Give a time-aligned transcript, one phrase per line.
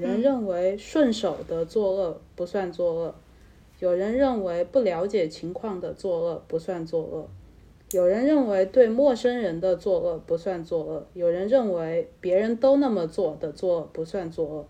[0.00, 3.14] 有人认为顺手的作恶不算作恶，
[3.80, 7.28] 有人认为不了解情况的作恶不算作恶，
[7.90, 14.66] 有人认为对陌生人的作恶不算作恶，有人认为别人都那么做的作恶不算作恶，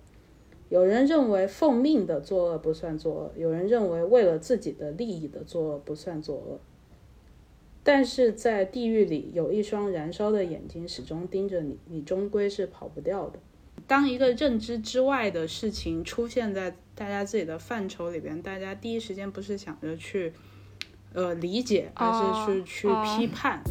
[0.70, 6.58] 有人认为奉命的作恶不算作恶，有人认为为了自己的利益的作恶不算作恶。
[7.82, 13.38] 但是在地狱里有一双燃烧的眼睛始终盯着你，你终归是跑不掉的。
[13.86, 20.32] 当一个认知之外的事情出现在大家自己的范畴里边，大家第一时间不是想着去
[21.12, 23.62] 呃理解，而是去去批判。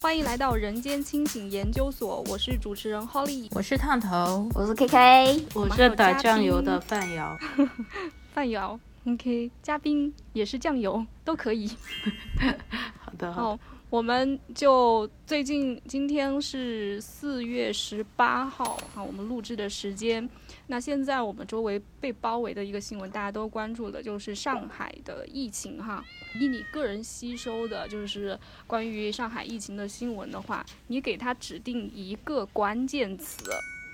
[0.00, 7.36] 欢迎来到人间清醒研究所，我是主持人 Holly，我是烫头，我是 KK，我是打酱油的范瑶，
[8.32, 8.78] 范瑶。
[9.06, 11.70] OK，嘉宾也是酱油都可以。
[13.00, 13.58] 好的，好，
[13.90, 20.28] 我们就最近今天是四月十八号啊，我们录制的时间。
[20.66, 26.04] 那现在我们周围被包围的一个新闻，大家都关注的就是上海的疫情哈。
[26.38, 33.42] 以你个人吸收的，就是关于上海疫情的新闻的话，你给他指定一个关键词，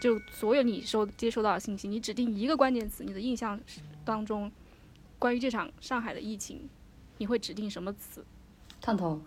[0.00, 3.61] 就所有你收接收到的信息，你指定一个关键词，你的印象
[4.05, 4.50] 当中。
[5.20, 6.69] 关于这场上海的疫情，
[7.19, 8.25] 你会指定什么词？
[8.81, 9.22] 探头，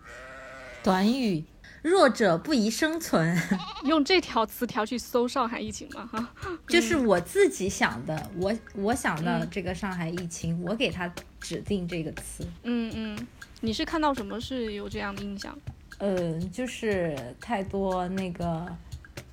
[0.83, 1.43] 短语，
[1.81, 3.37] 弱者不宜生存。
[3.83, 6.09] 用这条词条去搜上海疫情吗？
[6.11, 6.29] 哈，
[6.67, 12.47] 就是我自己想的，我我想到这个上海疫情，我给他指定这个词。
[12.63, 13.27] 嗯嗯，
[13.61, 15.57] 你是看到什么是有这样的印象？
[15.99, 18.65] 嗯，就是太多那个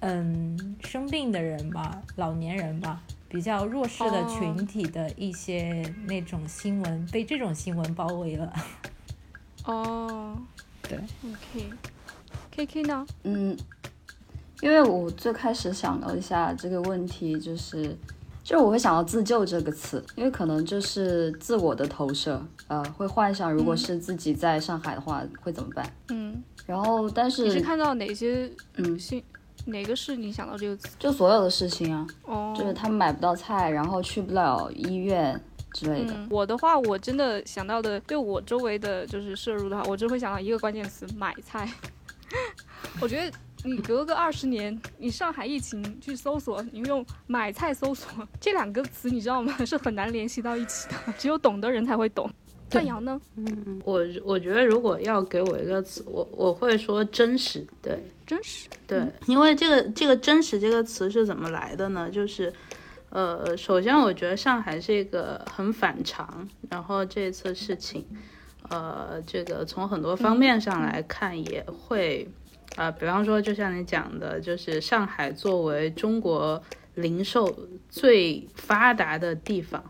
[0.01, 3.01] 嗯生病的人吧，老年人吧。
[3.27, 8.53] 比较弱势的群体的一些那种新闻，被这种新闻包围了。
[9.67, 10.41] 哦，
[10.89, 10.99] 对
[11.31, 13.07] ，OK，K K 呢？
[13.23, 13.57] 嗯，
[14.61, 17.97] 因为我最开始想了一下这个问题，就是，
[18.43, 25.91] 就是我会想到自救这个词，因为可能就是自我的投射，呃，会幻想如果是自己在上海的话会怎么办。
[26.09, 29.23] 嗯，然后但是你是看到哪些嗯新？
[29.67, 30.89] 哪个是你想到这个词？
[30.99, 35.41] 就所有的事情啊，哦，就是他们买不到菜，然后去不了医院
[35.75, 36.15] 之类的。
[36.31, 41.69] 我的话，我真的想到的，对我周围的就是摄入的话，我只会想到一个关键词：买菜。
[43.03, 49.55] 我觉得你隔个二十年，你上海疫情去搜索，你用买菜搜索这两个词，你知道吗？
[49.67, 52.31] 是很难联系到一起的，只有懂的人才会懂。
[52.71, 53.21] 范阳呢？
[53.37, 57.65] 嗯，我我觉得如果要给我一个词，我我会说真实。
[57.81, 58.69] 对，真实。
[58.85, 62.11] 对，因为这个这个真实这个词是怎么来的呢？
[62.11, 62.53] 就是，
[63.15, 68.05] 呃，首先我觉得上海是一个很反常，然后这次事情，
[68.69, 72.29] 呃，这个从很多方面上来看也会，
[72.75, 76.61] 呃，比方说就像你讲的，就是上海作为中国
[76.97, 77.57] 零售
[77.89, 79.85] 最发达的地方。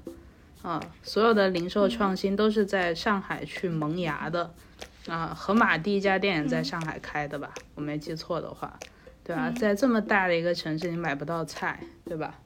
[0.60, 4.52] 啊，所有的零售创新都是在上海去萌芽的，
[5.06, 7.54] 啊，盒马第一家店也在上海开的吧？
[7.74, 8.78] 我没记错的话，
[9.22, 9.50] 对吧？
[9.50, 12.38] 在这么大的一个城市，你买不到菜，对吧？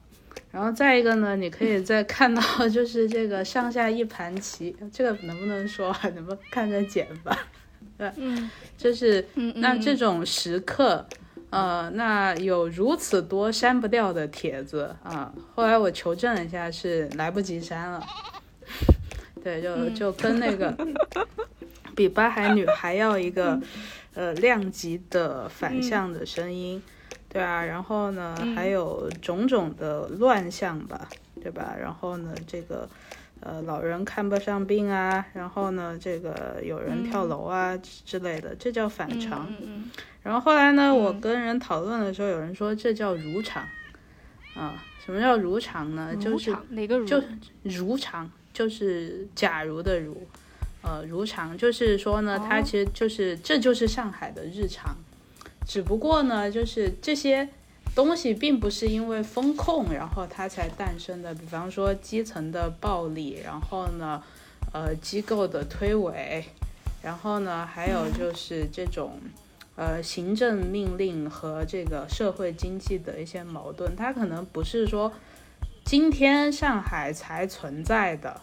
[0.51, 5.95] 然后再一个呢，你可以再看到就是这个上下一盘棋，这个能不能说？
[6.15, 7.37] 能不能看着剪吧？
[7.97, 9.25] 对，嗯，就是
[9.55, 11.05] 那这种时刻。
[11.51, 15.33] 呃，那有如此多删不掉的帖子啊！
[15.55, 18.05] 后来我求证了一下，是来不及删了。
[19.43, 20.77] 对，就就跟那个
[21.95, 23.59] 比八海女还要一个
[24.13, 26.79] 呃量级的反向的声音，
[27.29, 27.63] 对啊。
[27.63, 31.07] 然后呢，还有种种的乱象吧，
[31.41, 31.75] 对吧？
[31.79, 32.89] 然后呢，这个
[33.39, 39.47] 呃老人看不上病啊，然后呢，这个有人跳楼啊之类的，这叫反常。
[40.21, 43.67] 然后后来呢，我跟人讨论的时候，有人说这叫如常，
[44.53, 46.13] 啊，什么叫如常呢？
[46.17, 47.05] 就是哪个如？
[47.05, 47.23] 就
[47.63, 50.27] 如常，就是假如的如，
[50.83, 54.93] 呃，如常就是说呢，它其实就是这就是上海的日常，
[55.69, 57.47] 只不过呢，就是这些
[57.93, 64.23] 东西并不是因为风控然后它才诞生的，比方说基层的暴力，然后呢，
[64.73, 66.43] 呃，机构的推诿，
[67.03, 69.19] 然后呢，还有就是这种。
[69.75, 75.09] 呃，行政命令和这个社会经济的一些矛盾，它可能不是说
[75.85, 78.41] 今天上海才存在的，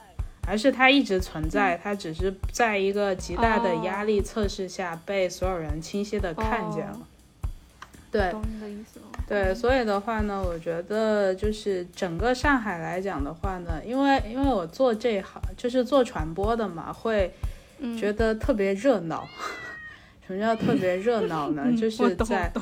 [0.48, 7.06] 而是它一直存在，它只是在一个极大的压力测试下被所有人清晰的看见了。
[8.16, 8.32] 对，
[9.28, 17.32] 对，所以的话呢，我觉得就是整个上海来讲的话呢，因为因为我做这行就是做传播的嘛，会
[17.98, 19.28] 觉得特别热闹。
[20.26, 21.72] 什么叫特别热闹呢？
[21.78, 22.52] 就是在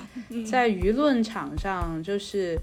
[0.47, 2.59] 在舆论场上，就是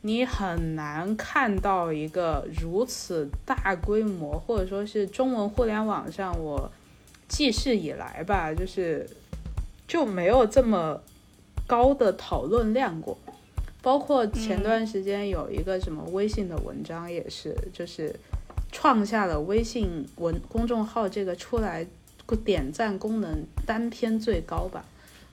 [0.00, 6.70] 你很难看到一个如此大规模，或者说是中文互联网上我
[7.28, 9.06] 记事以来吧，就是
[9.86, 10.98] 就没有这么
[11.70, 13.16] 高的讨论量过。
[13.80, 18.14] 包括前段时间有一个什么微信的文章也是，就是
[18.72, 21.86] 创下了微信文公众号这个出来
[22.44, 24.84] 点赞功能单篇最高吧，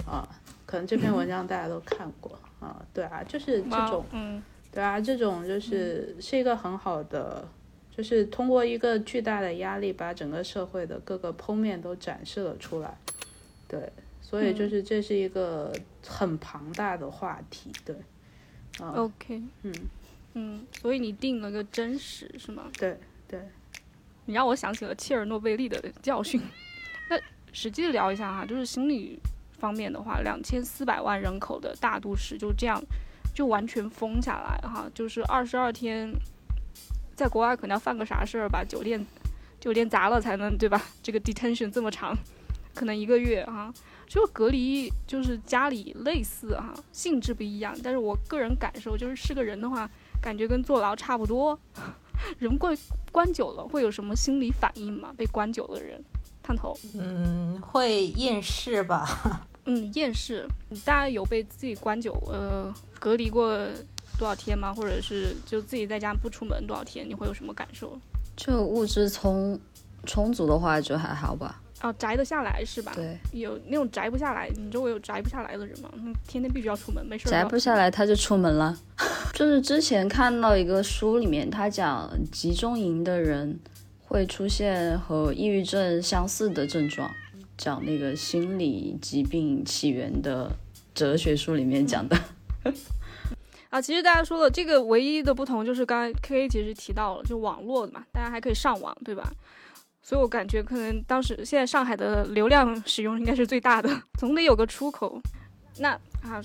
[0.05, 0.27] 啊，
[0.65, 2.37] 可能这篇文章大家都看过。
[2.59, 4.41] 啊，对啊，就是这种，嗯，
[4.71, 7.47] 对啊，这种就是是一个很好的，
[7.95, 12.97] 就是通过一个巨大的压力，把整个社会的各个剖面都展示了出来，
[13.67, 13.91] 对，
[14.29, 15.73] 所以就是这是一个
[16.05, 17.95] 很庞大的话题，对。
[18.79, 19.73] OK，嗯
[20.33, 22.63] 嗯，所以你定了个真实是吗？
[22.77, 23.39] 对对，
[24.25, 26.41] 你让我想起了切尔诺贝利的教训。
[27.09, 27.17] 那
[27.53, 29.17] 实际聊一下哈，就是心理
[29.59, 32.83] 方面的话，两千四百万人口的大都市就这样
[33.33, 36.11] 就完全封下来哈，就是二十二天，
[37.15, 39.03] 在国外可能要犯个啥事儿把酒店
[39.57, 40.83] 酒店砸了才能对吧？
[41.01, 42.13] 这个 detention 这么长，
[42.75, 43.73] 可能一个月哈。
[44.07, 49.89] 就隔离就是家里类似哈，性质不一样，但是我个人感受就是是个人的话，
[50.21, 51.59] 感觉跟坐牢差不多。
[52.39, 52.75] 人关
[53.11, 55.13] 关久了会有什么心理反应吗？
[55.15, 56.03] 被关久的人，
[56.41, 56.75] 探头。
[56.95, 59.45] 嗯，会厌世吧？
[59.65, 60.47] 嗯，厌世。
[60.83, 63.55] 大家有被自己关久呃隔离过
[64.17, 64.73] 多少天吗？
[64.73, 67.07] 或者是就自己在家不出门多少天？
[67.07, 67.99] 你会有什么感受？
[68.35, 69.59] 就物质充
[70.05, 71.61] 充足的话，就还好吧。
[71.81, 72.91] 哦，宅得下来是吧？
[72.95, 75.89] 对，有那种宅不下来，你周围有宅不下来的人吗？
[75.93, 77.29] 嗯，天天必须要出门，没事。
[77.29, 78.75] 宅不下来他就出门了。
[79.33, 83.59] 就是之前看到一个书里面，他讲集中营的人
[84.01, 87.11] 会出现和抑郁症相似的症状，
[87.55, 90.51] 讲那个心理疾病起源的
[90.95, 92.17] 哲学书里面讲的。
[93.69, 99.29] 啊，其实大家说了，这个唯一的不同就是刚才 K K 其实提到了，就网络的嘛，大家还可以上网，对吧？
[100.07, 105.21] 所以我感觉可能当时现在上海的流量使用应该是最大的，总得有个出口。
[105.79, 105.89] 那
[106.23, 106.41] 啊，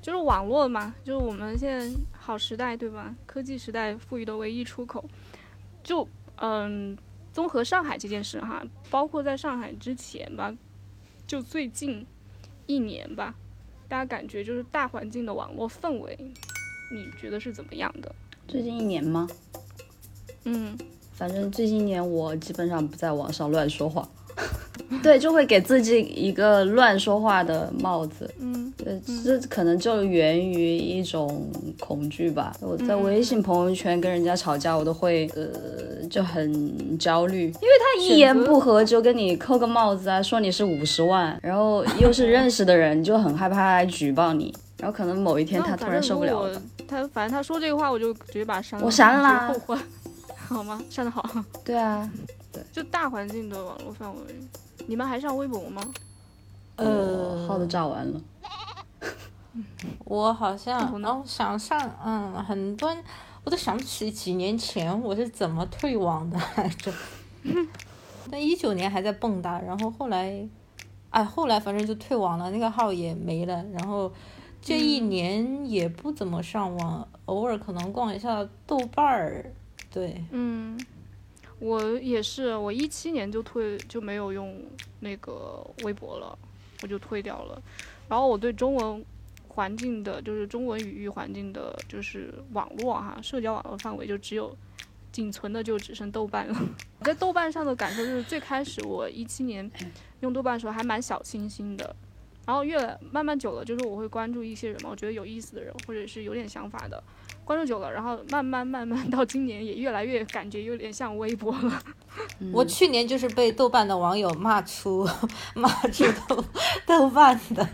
[0.00, 3.14] 就是网络嘛，就是我们现在好时代对吧？
[3.26, 5.04] 科技时代赋予的唯一出口。
[5.84, 6.96] 就嗯，
[7.34, 10.56] 综合上海这件事哈，包括在上海之前吧，
[11.26, 12.06] 就最近
[12.64, 13.34] 一年吧，
[13.88, 16.16] 大家感觉就是大环境的网络氛围，
[16.90, 18.10] 你觉得是怎么样的？
[18.48, 19.28] 最近一年吗？
[20.44, 20.78] 嗯。
[21.14, 24.08] 反正最近一年我基本上不在网上乱说话，
[25.02, 28.28] 对，就会给自己一个乱说话的帽子。
[28.40, 31.48] 嗯，对，这可能就源于一种
[31.78, 32.54] 恐惧吧。
[32.60, 44.54] 我在微信朋友圈跟人家吵架，我都会呃就很焦虑，因为他一言不合就跟你扣个帽子啊，说你是五十万，然后又是认识的人，就很害怕来举报你。
[44.78, 48.84] 然后可能某一天他突然受不了了，他反正他说这个话，我就直接把他删了。
[48.84, 49.54] 我删了。
[50.52, 50.80] 好吗？
[50.90, 51.24] 上的好。
[51.64, 52.10] 对啊，
[52.52, 54.20] 对，就大环境的网络范围，
[54.86, 55.82] 你们还上微博吗？
[56.76, 58.20] 呃，号都炸完了。
[60.04, 62.96] 我好像，能，想上，嗯，很多，
[63.44, 66.92] 我都想不起几年前我是怎么退网的来着。
[68.30, 70.48] 但一九年还在蹦跶，然后后来，
[71.10, 73.62] 哎，后来反正就退网了，那个号也没了。
[73.72, 74.10] 然后
[74.62, 79.52] 这一年也不怎么上网，偶尔可能逛一下豆瓣儿。
[79.92, 80.80] 对，嗯，
[81.58, 84.58] 我也是，我一七年就退，就没有用
[85.00, 86.38] 那个微博了，
[86.82, 87.62] 我就退掉了。
[88.08, 89.04] 然后我对中文
[89.48, 94.56] 环境的，就是中文语域环境的，就是网络哈，社交网络范围就只有
[95.12, 96.58] 仅存的就只剩豆瓣了。
[97.04, 99.70] 在豆瓣上的感受就是，最开始我一七年
[100.20, 101.94] 用豆瓣的时候还蛮小清新的，
[102.46, 102.78] 然后越
[103.10, 107.02] 慢慢久了，就是我会关注一些人嘛，我觉得有意思的人，或者是有点想法的。
[107.52, 111.82] 关注久了，然后慢慢慢慢 到今年也越来越感觉有点像微博了。
[112.50, 115.06] 我去年就是被豆瓣的网友骂出
[115.54, 116.42] 骂出豆
[116.86, 117.68] 豆瓣的，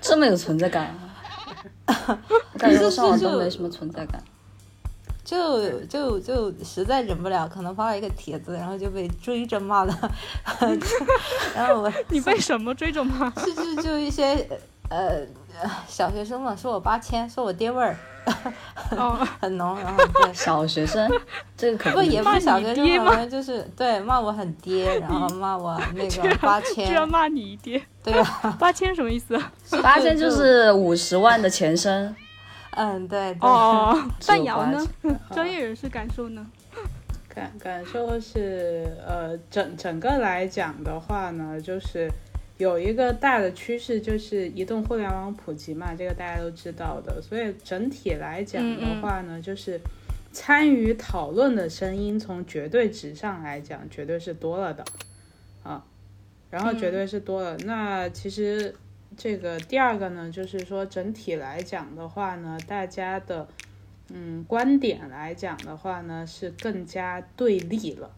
[0.00, 0.94] 这么有存在感
[1.86, 2.18] 啊！
[2.56, 4.22] 感觉上网都没什么存在感，
[5.24, 10.12] 就就就实在忍不了，可能发了一个帖子，然后就被追着骂了。
[11.56, 13.28] 然后我你被什么追着骂？
[13.30, 14.48] 就就就一些
[14.92, 15.26] 呃。
[15.86, 17.96] 小学生嘛，说我八千，说我爹味儿，
[19.38, 21.08] 很浓，然后对 小学生，
[21.56, 29.38] 这个可不也不是小学生嘛，就是对骂我很爹，然后骂我 那个八千，居然骂你爹，对啊，八千什么意思？
[29.82, 32.16] 八千就是五十万的前身，
[32.70, 34.84] 嗯对，哦，范瑶呢？
[35.32, 36.44] 专业人士感受呢？
[37.32, 42.10] 感感受是呃整整个来讲的话呢，就是。
[42.58, 47.20] 有一个大的趋势就是移动互联网普及嘛，这个大家都知道的。
[47.20, 49.80] 所以整体来讲的话呢，就是
[50.30, 54.84] 参与讨论的声音从绝对值上来讲，绝对是多了的
[55.64, 55.84] 啊。
[56.50, 57.56] 然后绝对是多了。
[57.64, 58.72] 那其实
[59.16, 63.48] 这个第二个呢，就是说整体来讲的话呢，大家的
[64.10, 68.14] 嗯观点来讲的话呢，是更加对立了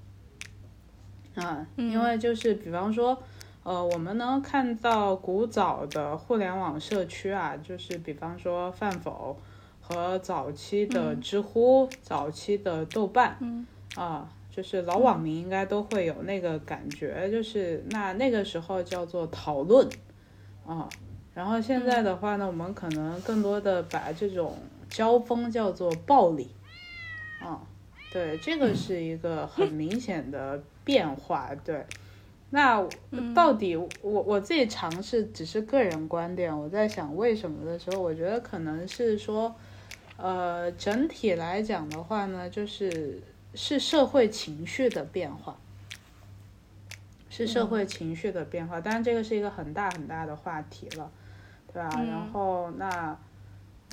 [1.36, 3.22] 啊，因为就是比方说。
[3.64, 9.38] 呃，我们能看到古早的互联网社区啊，就是比方说饭否
[9.80, 19.90] 和早期的知乎、早期的豆瓣，啊，就是老网民应该都会有那个感觉，就是那那个时候叫做讨论，
[20.66, 20.92] 啊，
[21.32, 24.58] 然后现在的话呢，我们可能更多的把这种
[24.90, 26.50] 交锋叫做暴力，
[27.38, 27.62] 啊，
[28.10, 31.86] 对，这个是一个很明显的变化，对。
[32.54, 32.86] 那
[33.34, 39.52] 到底我我自己尝试只是个人观点，我在想为什么的时候，我觉得可能是说，
[40.16, 43.20] 呃，整体来讲的话呢，就是
[43.54, 45.56] 是社会情绪的变化，
[47.28, 48.80] 是社会情绪的变化。
[48.80, 51.10] 当然，这个是一个很大很大的话题了，
[51.72, 51.90] 对吧？
[52.08, 53.18] 然后那。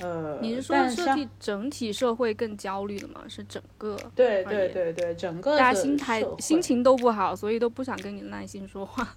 [0.02, 3.22] 呃，你是说设计整体社会更焦虑了吗？
[3.28, 9.08] 是整个对对对对，整个大家心态心情都不好，所以都不想跟你耐心说话。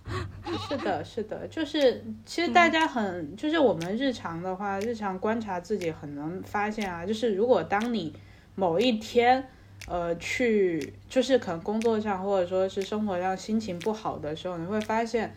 [0.68, 8.12] 是的，是的，就是其实大家很，就是我们日常的话，日常观察自己很能发现啊，就是如果当你
[8.54, 9.48] 某一天
[9.88, 15.34] 呃去，就是可能工作上或者说是生活上心情不好的时候，你会发现。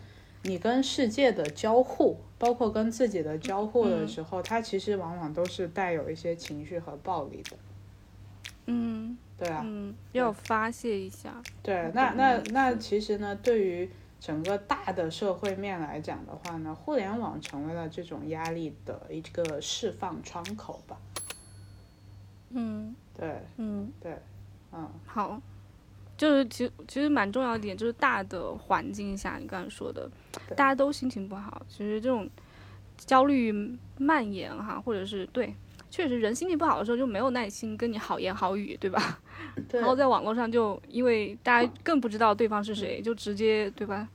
[0.48, 7.56] 你跟世界的交互，包括跟自己的交互的时候，它其实往往都是带有一些情绪和暴力的。
[8.64, 11.42] 嗯，对啊，嗯，要发泄一下。
[11.62, 20.96] 对，那那那其实呢，对于整个大的社会面来讲的话呢，互联网成为了这种压力的一个释放窗口吧。
[22.50, 24.16] 嗯，对，嗯，对，
[24.72, 25.38] 嗯，好。
[26.16, 30.10] 就是其实其实蛮重要一点，就是大的环境下，你刚才说的，
[30.54, 32.28] 大家都心情不好，其实这种
[32.96, 33.52] 焦虑
[33.98, 35.54] 蔓延哈，或者是对，
[35.90, 39.20] 确实人心情不好的时候就没有耐心跟你好言好语，对吧？
[39.72, 44.08] 然后在网络上就因为大家更不知道对方是谁，就直接对吧？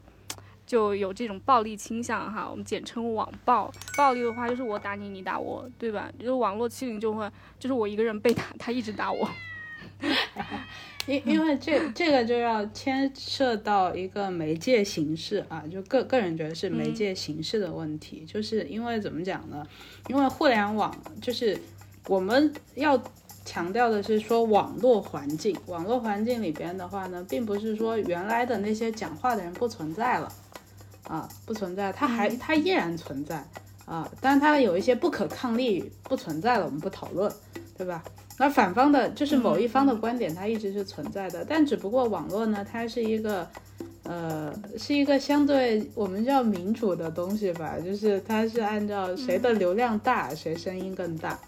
[0.66, 3.72] 就有这种暴力倾向哈，我们简称网暴。
[3.98, 6.10] 暴力的话就是我打你，你打我，对吧？
[6.18, 9.30] 就是网络欺凌就会就是我一个人被打，他一直打我。
[11.06, 19.66] 因因为这这个就要牵涉到一个媒介形式啊，就个个人觉得是媒介形式的问题，就是因为怎么讲呢？
[20.08, 21.60] 因为互联网就是
[22.08, 23.02] 我们要
[23.44, 30.32] 强调的是说网络环境，网络环境里边的话呢，并不是说原来的那些讲话的人不存在了
[31.04, 33.46] 啊，不存在，他还他依然存在
[33.86, 37.30] 啊，但是它有一些不可抗力不存在了，我们不讨论，
[37.78, 38.02] 对吧？
[38.40, 43.48] 那反方的，就是某一方的观点，它一直是存在的，但只不过网络呢，它是一个，
[44.02, 51.40] 呃，是一个相对我们叫民主的东西吧，就是它是按照谁的流量大，谁声音更大，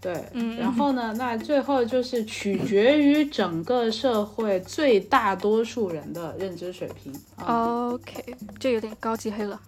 [0.00, 0.24] 对，
[0.58, 7.12] 然后呢，那最后就是取决于整个社会最大多数人的认知水平。
[7.46, 9.58] OK，这有点高级黑了。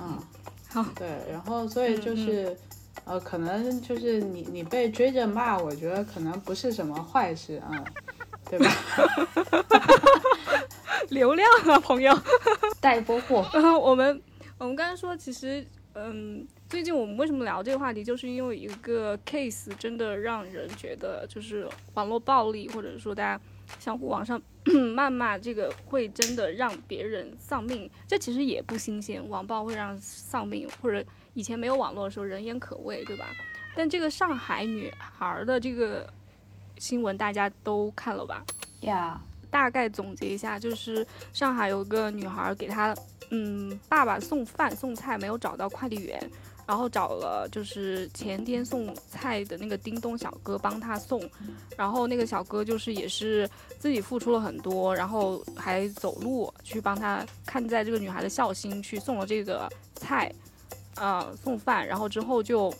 [0.00, 0.18] 嗯，
[0.68, 2.56] 好，对，然后所以就是。
[3.06, 7.84] 呃，可能就是你你被追着骂，我觉得可能不是什么坏事啊，
[8.50, 8.70] 对吧？
[11.10, 12.18] 流量啊，朋友，
[12.80, 13.46] 带波货。
[13.52, 14.22] 然后我们
[14.58, 23.38] 我们刚才说，其实嗯，最近我们为什么聊这个话题，就是因为一个 case 真的让人觉得，就是网络暴力，或者说大家
[23.78, 27.90] 相互网上 谩骂，这个会真的让别人丧命。
[28.08, 31.04] 这其实也不新鲜，网暴会让丧命，或者。
[31.34, 33.26] 以前没有网络的时候，人言可畏，对吧？
[33.76, 36.08] 但这个上海女孩的这个
[36.78, 38.44] 新闻大家都看了吧？
[38.82, 42.94] 呀，大概总结一下，就是上海有个女孩给她
[43.30, 46.20] 嗯爸爸送饭送菜，没有找到快递员，
[46.66, 51.20] 然后找了就是前天送菜的那个叮咚小哥帮她送，
[51.76, 53.48] 然后那个小哥就是也是
[53.80, 60.32] 自己付出了很多，然后还走路去帮她看在这个女孩的孝心去送了这个菜。
[60.96, 62.72] 呃，送饭，然后之后就，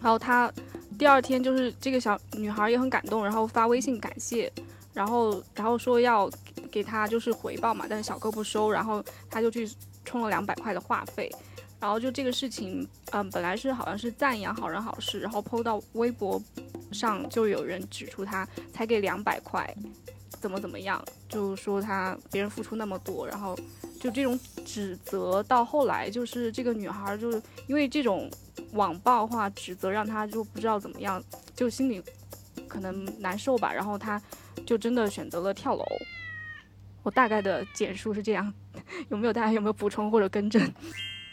[0.00, 0.52] 然后他
[0.98, 4.52] 第二天就是这个小女孩也很感动，然后发微信感谢，
[4.92, 6.28] 然后然后说要
[6.70, 9.70] 给他就是回报嘛，但是小哥不收，然后他就去
[10.04, 11.30] 充了两百块的话费，
[11.78, 16.42] 然后就这个事情，嗯，本来是好像是赞扬好人好事，然后 PO 到微博
[16.90, 19.72] 上就有人指出他才给两百块，
[20.40, 23.56] 怎么怎么样，就说他别人付出那么多，然后。
[24.00, 28.30] 就这种指责到后来，就是这个女孩就是因为这种
[28.72, 31.22] 网暴话指责，让她就不知道怎么样，
[31.54, 32.02] 就心里
[32.66, 34.20] 可能难受吧，然后她
[34.66, 35.84] 就真的选择了跳楼。
[37.02, 38.52] 我大概的简述是这样，
[39.10, 40.72] 有没有大家有没有补充或者更正？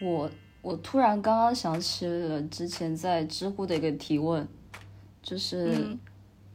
[0.01, 0.29] 我
[0.61, 4.45] 我突然刚刚想起了之前在知乎的一个提问，
[5.23, 5.99] 就是、嗯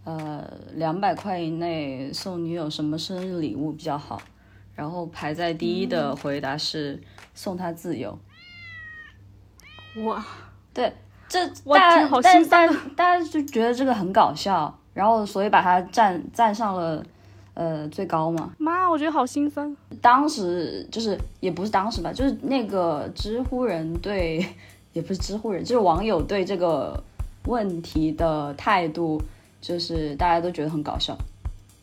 [0.05, 4.21] 呃两百块以内送女友什么生日礼物比较好？
[4.75, 7.01] 然后排在第一的回答是
[7.35, 8.19] 送他自由。
[10.05, 10.25] 哇，
[10.73, 10.93] 对，
[11.29, 17.05] 这大家好但心酸大家就觉得这个很搞笑，然后所以把它站站上了
[17.53, 18.55] 呃最高嘛。
[18.57, 19.77] 妈，我觉得好心酸。
[20.01, 24.47] 当时就是也不是当时吧，就是那个知乎人对，
[24.95, 26.99] 也不是知乎人，就是网友对这个
[27.45, 29.21] 问题的态度，
[29.61, 31.15] 就是大家都觉得很搞笑，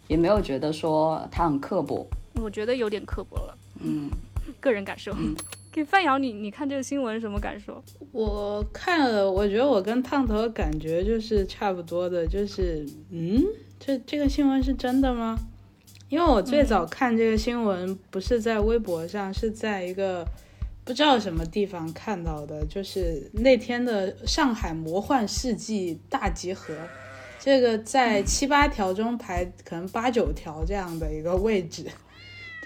[0.08, 2.08] 也没有觉得说他很刻薄。
[2.42, 4.10] 我觉得有点刻薄了，嗯，
[4.60, 5.16] 个人感受。
[5.72, 7.82] 给范瑶，你你看这个新闻什么感受？
[8.12, 13.44] 我看了，我觉得我跟烫头的感觉就是差不多的，就是嗯，
[13.80, 15.38] 这这个新闻是真的吗？
[16.10, 20.26] 因为我最早看这个新闻不是在微博上，是在一个
[20.84, 26.74] 不知道什么地方看到的，就是那天的上海魔幻世纪大集合，
[27.40, 31.86] 这个在七八条中排可能八九条这样的一个位置。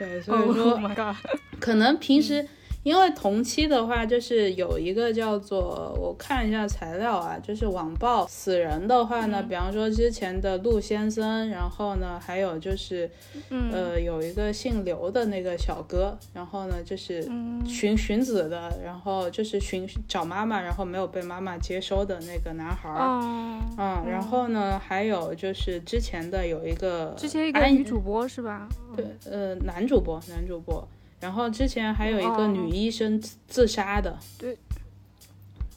[0.04, 1.16] 对，所以说 Oh！
[1.60, 2.46] 可能平时
[2.84, 13.10] 因为同期的话，就是有一个叫做我看一下材料啊，就是网暴死人的话呢，比方说之前的陆先生，然后呢还有就是
[13.50, 23.00] 嗯呃有一个姓刘的那个小哥，然后呢就是嗯寻寻子的，然后就是寻找妈妈，然后没有被妈妈接收的那个男孩儿。
[23.00, 28.68] 哦，嗯，然后呢，还有就是之前的有一个之前一个女主播是吧？
[28.96, 30.86] 对，呃，男主播，男主播。
[31.24, 32.48] 然后之前还有一个哦。
[32.48, 34.58] 女医生自自杀的，对，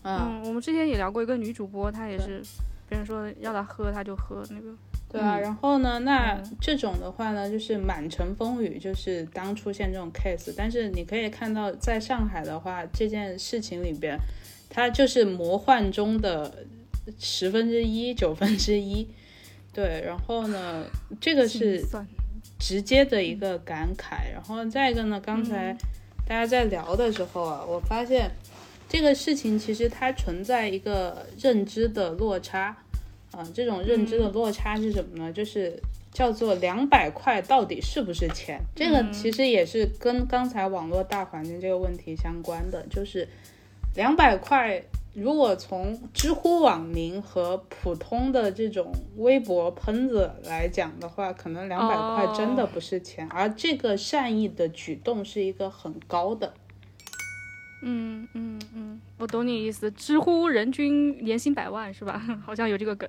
[0.02, 2.42] 嗯，嗯，我们之前也聊过一个女主播，她也是，
[2.88, 4.74] 别人说要她喝，她就喝那个。
[5.08, 5.38] 对啊。
[5.38, 5.40] 嗯。
[5.40, 6.56] 然后呢，那嗯。
[6.60, 14.18] 这种的话呢，就是满城风雨，就是当出现这种 case，但是你可以看到，在上海的话，这件事情里边，
[14.68, 16.66] 它就是魔幻中的
[17.20, 19.08] 十分之一、九分之一。
[19.72, 20.84] 对，然后呢，
[21.20, 21.84] 这个是
[22.58, 24.32] 直接的一个感慨。
[24.32, 25.78] 然后再一个呢，刚才嗯
[26.26, 28.30] 大家在聊的时候啊，我发现
[28.88, 32.76] 这个事情其实它存在一个认知的落差。
[33.32, 35.32] 啊、这种认知的落差是什么呢？
[35.32, 35.78] 就是
[36.10, 38.58] 叫做两百块到底是不是钱？
[38.74, 43.28] 这个其实也是跟刚才网络大环境这个问题相关的，就是
[43.94, 44.82] 两百块。
[45.16, 56.52] 如果从知乎网民和普通的这种微博喷子来讲的话，可能两百块真的不是钱，而这个善意的举动是一个很高的。
[57.80, 59.90] 嗯嗯嗯，我懂你意思。
[59.92, 62.22] 知乎人均年薪百万是吧？
[62.44, 63.08] 好像有这个梗。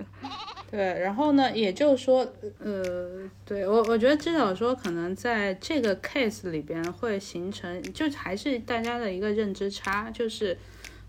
[0.72, 2.26] 对，然后呢，也就是说，
[2.60, 10.58] 呃，对我我觉得至少说，可能在这个 case 里边会形成，就还是大家的一个认知差，就是，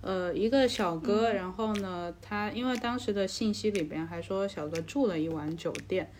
[0.00, 6.10] 呃，一个小哥，然后呢，他因为当时的信息里边还说小哥住了一晚酒店，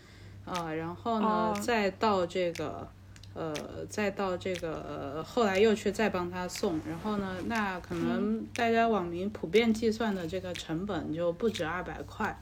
[0.45, 2.89] 啊、然后呢，哦再到这个。
[3.35, 3.55] 呃，
[3.89, 12.37] 再到这个、呃、后来又去再帮他送，然后呢，那可能大家网民普遍计算的这个成本就不止二百块，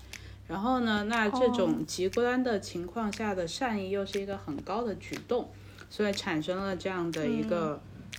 [0.49, 5.51] 然后呢，那这种极端的情况下的善意又是一个很高的举动，
[5.91, 7.79] 所以产生了这样的一个、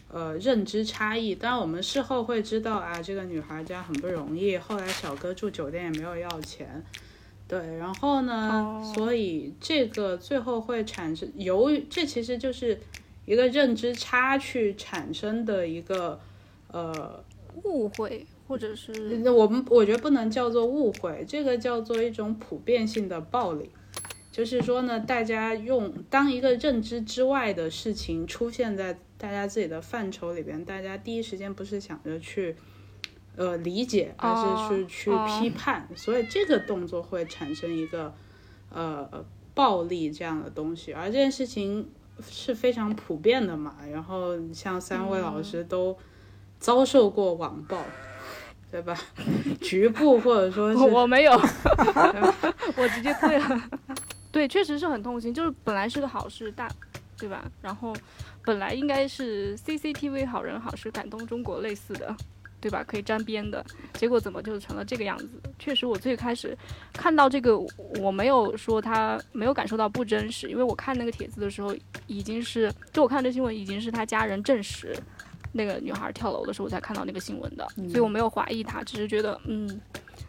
[0.10, 1.36] 呃认知差异。
[1.36, 6.84] 当然，我们事后会知道啊，这个女孩家很不容易，后来小哥住酒店也没有要钱。
[7.48, 12.78] 对，然后呢，哦所以这个最后会产生，由于这其实就是
[13.26, 16.20] 一个认知差去产生的一个
[16.72, 17.24] 呃
[17.64, 18.92] 误会或者是
[19.30, 23.70] 我们我觉得不能叫做误会，这个叫做一种普遍性的暴力。
[24.38, 32.56] 就是说呢，大家用当一个认知之外的事情出现在大家自己的范畴里边，大家第一时间不是想着去
[33.36, 38.14] 呃理解，而是去、去批判，所以这个动作会产生一个
[38.72, 41.90] 呃暴力这样的东西，而这件事情
[42.22, 43.78] 是非常普遍的嘛。
[43.92, 45.98] 然后像三位老师都
[46.60, 47.84] 遭受过网暴。
[48.70, 48.94] 对吧？
[49.62, 51.32] 局部或者说是我我没有，
[52.76, 53.62] 我直接退了。
[54.38, 56.70] 对，确实是很痛心，就是本来是个好事，大，
[57.18, 57.44] 对吧？
[57.60, 57.92] 然后
[58.46, 62.16] 本来应该是 CCTV 好人好事感动中国类似的，
[62.62, 62.84] 对吧？
[62.84, 65.28] 可以沾边的，结果怎么就成了这个样子？
[65.58, 66.56] 确实，我最开始
[66.94, 67.58] 看到这个，
[68.00, 74.96] 我没有说他没有感受到不真实，因为我看那个帖子的时候，已经是就我看这新闻已经是他家人证实
[75.52, 79.82] 那个女孩跳楼的时候，我才看到那个新闻的，所以我没有怀疑他，只是觉得嗯，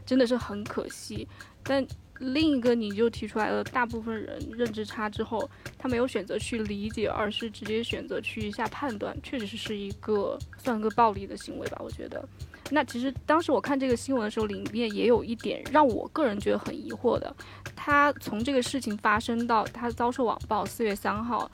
[0.07, 1.29] 真的是很可惜。
[1.63, 1.87] 但
[2.19, 12.27] 另一个你就提出来了，大部分人认知差之后，他没有选择去理解，而是直接选择去下判断，确实是一个算个暴力的行为吧，我觉得。
[12.71, 17.35] 那其实当时我看这个新闻的时候，里面也有一点让我个人觉得很疑惑的，
[17.75, 21.51] 他从这个事情发生到他遭受网暴，四月三号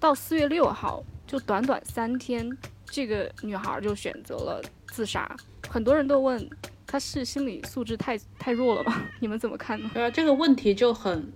[0.00, 2.50] 到四月六号，就短短三天，
[2.86, 5.36] 这个女孩就选择了自杀，
[5.68, 6.48] 很多人都问。
[6.86, 9.02] 他是心理素质太太弱了吧？
[9.20, 9.90] 你们怎么看呢？
[9.92, 11.32] 对啊，这个问题就很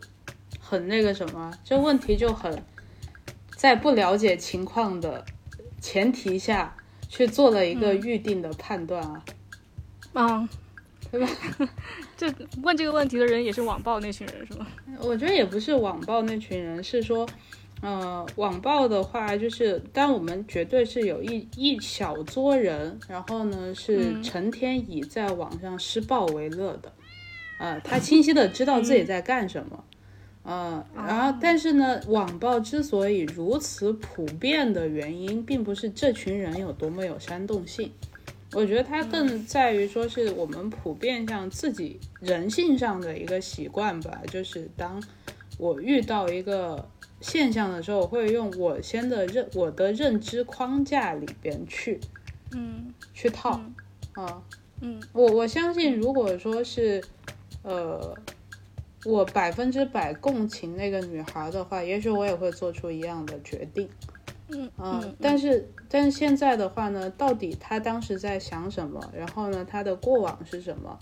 [0.61, 2.63] 很那个什么，这问题就很
[3.57, 5.25] 在不了解情况的
[5.81, 6.75] 前提下
[7.09, 9.23] 去做了一个预定的判断啊，
[10.15, 10.49] 嗯，
[11.11, 11.29] 对吧？
[12.17, 12.27] 就
[12.63, 14.67] 问这个问题的人也是网暴那群人是吗？
[15.01, 17.27] 我觉得也不是网暴那群人，是说。
[17.83, 26.93] 呃，网暴的话，就是但我们绝对是有一一小撮人，然后呢是成天以在网上施暴为乐的，
[27.59, 29.83] 呃，他清晰的知道自己在干什么，
[30.43, 37.91] 呃，然后但是呢，网暴之所以如此普遍的原因，并不是这群人有多么有煽动性，
[38.53, 45.03] 我觉得它更在于说是我们普遍上自己人性上的一个习惯吧，就是当
[45.57, 46.87] 我遇到一个。
[47.21, 52.01] 现象的时候，我会用我先的认我的认知框架里边去，
[52.53, 53.61] 嗯，去套，
[54.15, 54.43] 啊，
[54.81, 57.03] 嗯，我我相信，如果说是，
[57.63, 58.17] 呃，
[59.05, 63.89] 我百分之百共情那个女孩的话，也许我也会做出一样的决定，
[64.49, 70.99] 嗯嗯，但是但是现在的话呢，到底她当时在想什么，然后呢，她的过往是什么，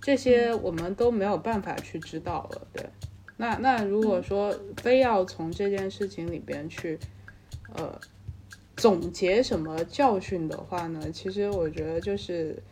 [0.00, 2.88] 这些我们都没有办法去知道了，对。
[3.40, 6.98] 那那如果说非要从这件事情里边去，
[7.74, 7.98] 呃，
[8.76, 11.10] 总结什么教训的话呢？
[11.10, 12.62] 其实我觉得就是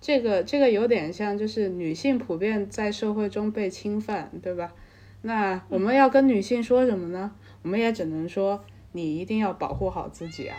[0.00, 4.72] 这个这个有点像，就是女性普遍在社会中被侵犯，对吧？
[5.20, 7.32] 那我们要跟女性说什么呢？
[7.60, 10.56] 我们也只能说你一定要保护好自己啊。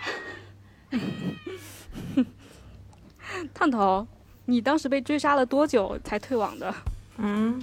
[3.56, 4.06] 烫头，
[4.46, 6.72] 你当时被追杀了多久才退网的？
[7.18, 7.60] 嗯。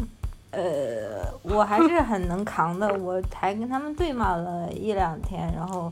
[0.53, 1.26] 呃，
[1.57, 5.91] 我还是很能扛的，我还跟他们对骂了一两天，然后，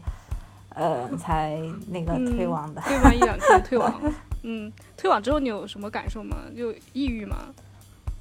[0.68, 2.82] 呃，才那个退网的。
[2.82, 4.00] 对骂一两天 退网，
[4.42, 6.36] 嗯，退网之后你有什么感受吗？
[6.54, 7.36] 就抑郁吗？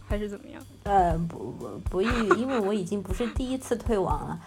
[0.08, 0.62] 还是怎么样？
[0.84, 4.40] 呃，不不不抑郁，因为我已经不是第一次退网了。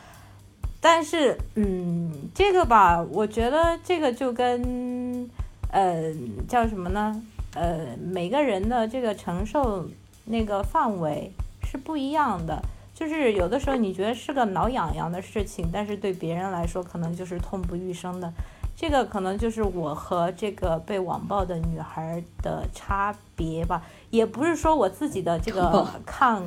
[0.81, 5.29] 但是，嗯，这个吧，我觉得这个就跟，
[5.71, 6.13] 呃，
[6.49, 7.23] 叫什么呢？
[7.55, 9.87] 呃，每个人的这个承受
[10.25, 11.31] 那个范围。
[11.69, 12.63] 是不一样的，
[12.97, 18.33] 就是有的时候你觉得是个挠痒痒的事情，但是对别人来说可能就是痛不欲生的。
[18.75, 26.43] 这个可能就是我和这个被网暴的女孩的差别吧，也不是说我自己的这个抗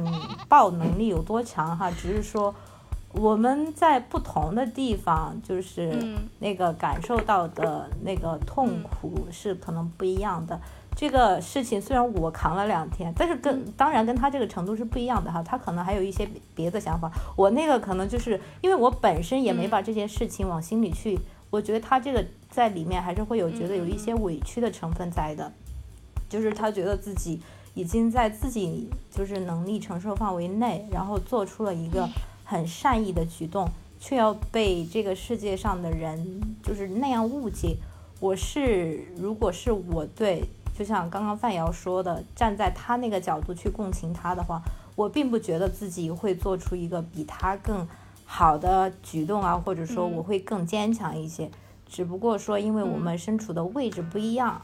[0.47, 2.53] 暴能力有多强哈，只是说
[3.13, 6.03] 我们在不同的地方，就是
[6.39, 10.59] 那个感受到的那个痛苦是可能不一样的。
[10.99, 17.09] 这个事情虽然我扛了两天，但是跟当然跟他这个程度是不一样的哈，他可能还有一些别的想法。
[17.37, 21.17] 我那个可能就是因为我本身也没把这件事情往心里去，
[21.49, 25.49] 我觉得他这个在里面还是会有觉得有一些委屈的成分在的，
[26.27, 27.39] 就是他觉得自己
[27.75, 32.09] 已经在自己就是能力承受范围内，然后做出了一个
[32.43, 33.69] 很善意的举动，
[34.01, 37.77] 却要被这个世界上的人就是那样误解。
[38.19, 40.43] 我是如果是我对。
[40.79, 44.61] 就像刚刚范瑶说的，站在他那个角度去共情他的话，
[44.95, 47.85] 我并不觉得自己会做出一个比他更
[48.23, 51.51] 好的举动啊，或者说我会更坚强一些。
[51.85, 54.61] 只不过说，因为我们身处的位置不一样，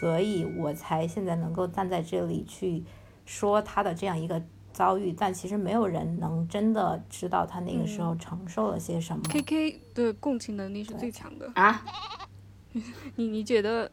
[0.00, 2.82] 所以我才现在能够站在这里去
[3.26, 4.42] 说他的这样一个
[4.72, 5.12] 遭遇。
[5.12, 9.22] 但其实没有人能真的知道他那个时候承受了些什么。
[9.28, 11.84] K K 的共情能力是最强的啊！
[13.16, 13.90] 你你觉得？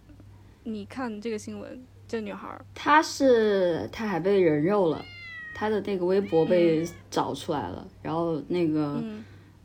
[0.70, 5.02] 你看这个新闻，这女孩，她是她还被人肉了，
[5.56, 9.02] 她的那个微博被找出来了，然后那个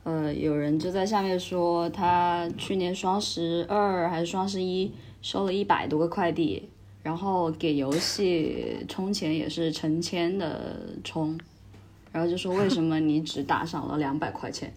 [0.04, 6.68] 呃有人就在下面说，她去年双十二还是双十一收了一百多个快递，
[7.02, 11.36] 然后给游戏充钱也是成千的充，
[12.12, 14.72] 然后就说为什么你只打赏了两百块钱？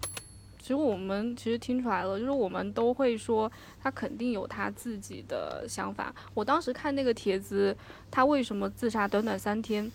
[0.66, 3.48] 其实我们其实听出来了，就是我们都会说
[3.80, 6.12] 他肯定有他自己的想法。
[6.34, 7.76] 我当时看那个帖子，
[8.10, 9.06] 他为什么自杀？
[9.06, 9.88] 短短三天，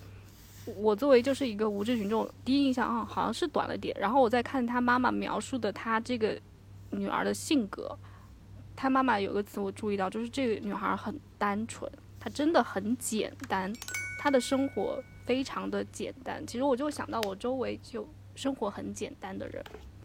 [0.77, 3.93] 我作为就是一个无知群众，第一印象啊好像是短了点。
[3.99, 6.39] 然后我再看他妈妈描述的他这个
[6.91, 7.93] 女儿的性格，
[8.73, 13.73] 他妈妈有个词我注意到，就是这个女孩很单纯，她真的很简单，
[14.17, 16.47] 她的生活非常的简单。
[16.47, 19.61] 其实我就想到我周围就生活很简单的人。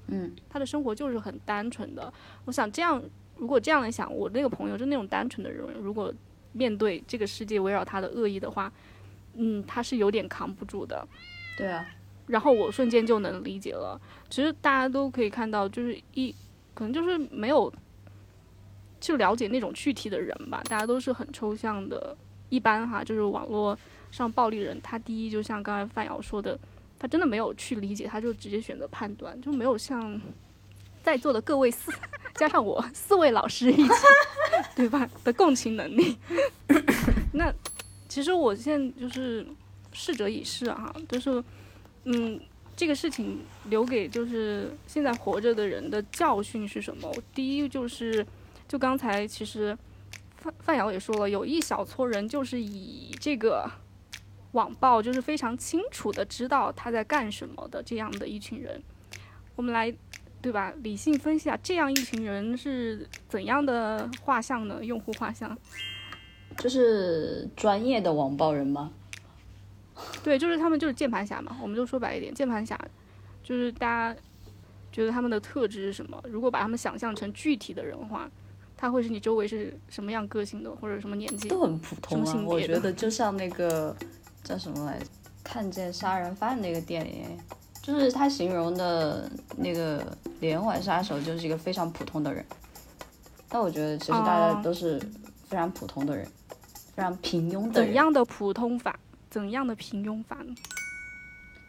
[0.09, 2.13] 嗯，他的生活就是很单纯的。
[2.45, 3.03] 我想这样，
[3.37, 6.13] 如果这样来想，我那个朋友就那种单纯的人，如果
[6.53, 8.73] 面对这个世界围绕他的恶意的话，
[9.35, 11.07] 嗯，他是有点扛不住的。
[11.57, 11.87] 对啊，
[12.27, 14.01] 然后我瞬间就能理解了。
[14.31, 16.35] 其实大家都可以看到，就是一
[16.73, 17.73] 可能就是没有
[19.01, 22.17] 去了解那种具体的人吧，大家都是很抽象的。
[22.49, 23.77] 一般哈，就是网络
[24.13, 26.57] 上暴力人，他第一就像刚才范瑶说的。
[26.99, 30.21] 他真的没有去理解，他就直接选择判断，就没有像
[31.03, 31.93] 在座的各位四
[32.35, 33.95] 加上我四位老师一起，
[34.75, 35.09] 对吧？
[35.23, 36.17] 的共情能力。
[37.33, 37.53] 那
[38.09, 39.47] 其实我现在就是
[39.93, 41.43] 逝者已逝啊，就是
[42.05, 42.41] 嗯，
[42.75, 47.13] 这个事情留给就是现在活着的人的教训是什么？
[47.35, 48.27] 第一就是，
[48.67, 49.77] 就刚才其实
[50.37, 53.71] 范范瑶也说了，有一小撮人就是以这个。
[54.57, 58.83] 网暴就是非常清楚的知道他在干什么的这样的一群人，
[59.55, 59.95] 我们来，
[60.41, 60.73] 对吧？
[60.83, 64.83] 理性分析下，这样一群人是怎样的画像呢？
[64.83, 65.57] 用户画像，
[66.57, 68.91] 就是专业的网暴人吗？
[70.25, 71.55] 对，就是他们就是键盘侠嘛。
[71.61, 72.81] 我们就说白一点，键盘侠
[73.45, 74.19] 就是大家
[74.91, 76.19] 觉得他们的特质是什么？
[76.25, 78.31] 如果把他们想象成具体的人话，
[78.75, 81.47] 他会是你周围是什么样个性的，或者什么年纪？
[81.47, 82.43] 都很普通啊。
[82.47, 83.95] 我觉得就像那个。
[84.47, 85.07] 叫什么来着？
[85.43, 87.39] 看见杀人犯那个电影，
[87.83, 92.45] 就是他形容的那个连环杀手，就是一个非常普通的人。
[93.49, 94.99] 但我觉得其实大家都是
[95.47, 96.27] 非常普通的人，
[96.95, 97.87] 非常平庸的人。
[97.89, 98.99] 怎样的普通法？
[99.31, 100.55] 怎样的平庸法呢？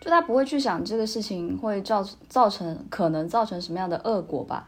[0.02, 4.68] 就他不会去想这个事情会造造成可能造成什么样的恶果吧？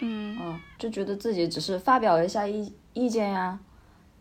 [0.00, 3.58] 嗯嗯，就觉得自己只是发表一下意意见呀，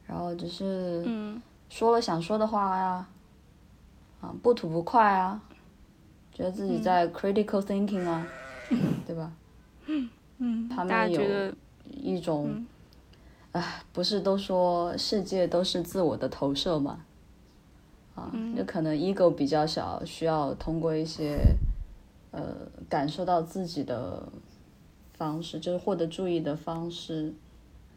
[0.08, 1.42] 然后只是嗯。
[1.74, 3.08] 说了想说的话呀，
[4.22, 5.42] 啊，不吐不快啊，
[6.32, 8.28] 觉得自己在 critical thinking 啊，
[9.08, 9.32] 对吧？
[10.38, 11.52] 嗯，他们有
[11.90, 12.64] 一种，
[13.54, 17.04] 哎，不是都说世界都是自我的投射嘛？
[18.14, 21.40] 啊，就可能 ego 比较小，需要通过一些
[22.30, 22.56] 呃
[22.88, 24.22] 感受到自己的
[25.16, 27.34] 方式，就是获得注意的方式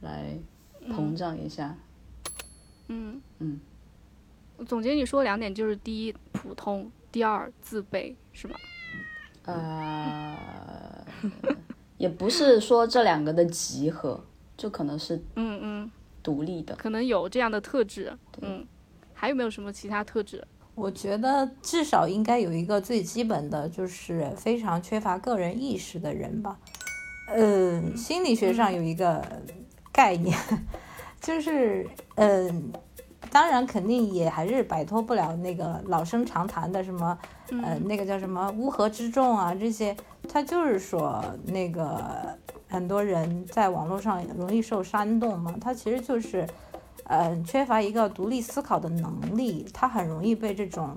[0.01, 0.35] 来
[0.89, 1.69] 膨胀一下。
[1.69, 1.77] 嗯
[2.88, 3.61] 嗯嗯，
[4.66, 8.55] 总结你说两点，就是第一普通，第二自卑，是吗？
[9.44, 11.07] 呃，
[11.99, 14.25] 也不是说这两个的集合，
[14.57, 15.90] 就可能是嗯嗯
[16.22, 18.16] 独立的，可能有这样的特质。
[18.40, 18.66] 嗯，
[19.14, 20.44] 还有没有什么其他特质？
[20.75, 26.59] 我觉得至少应该有一个最基本的，就是非常缺乏个人意识的人吧。
[27.29, 29.25] 嗯，心理学上有一个
[29.92, 30.37] 概念。
[31.27, 31.85] 就是，
[32.15, 32.73] 嗯，
[33.33, 37.19] 当然肯定也还是摆脱不了那个老生常谈的什么，
[37.65, 39.97] 呃，那个叫什么乌合之众啊，这些，
[40.29, 42.33] 他就是说那个
[42.69, 46.47] 很多人在网络上容易受煽动嘛，他其实就是，
[47.09, 50.97] 呃，缺乏一个独立思考的能力，他很容易被这种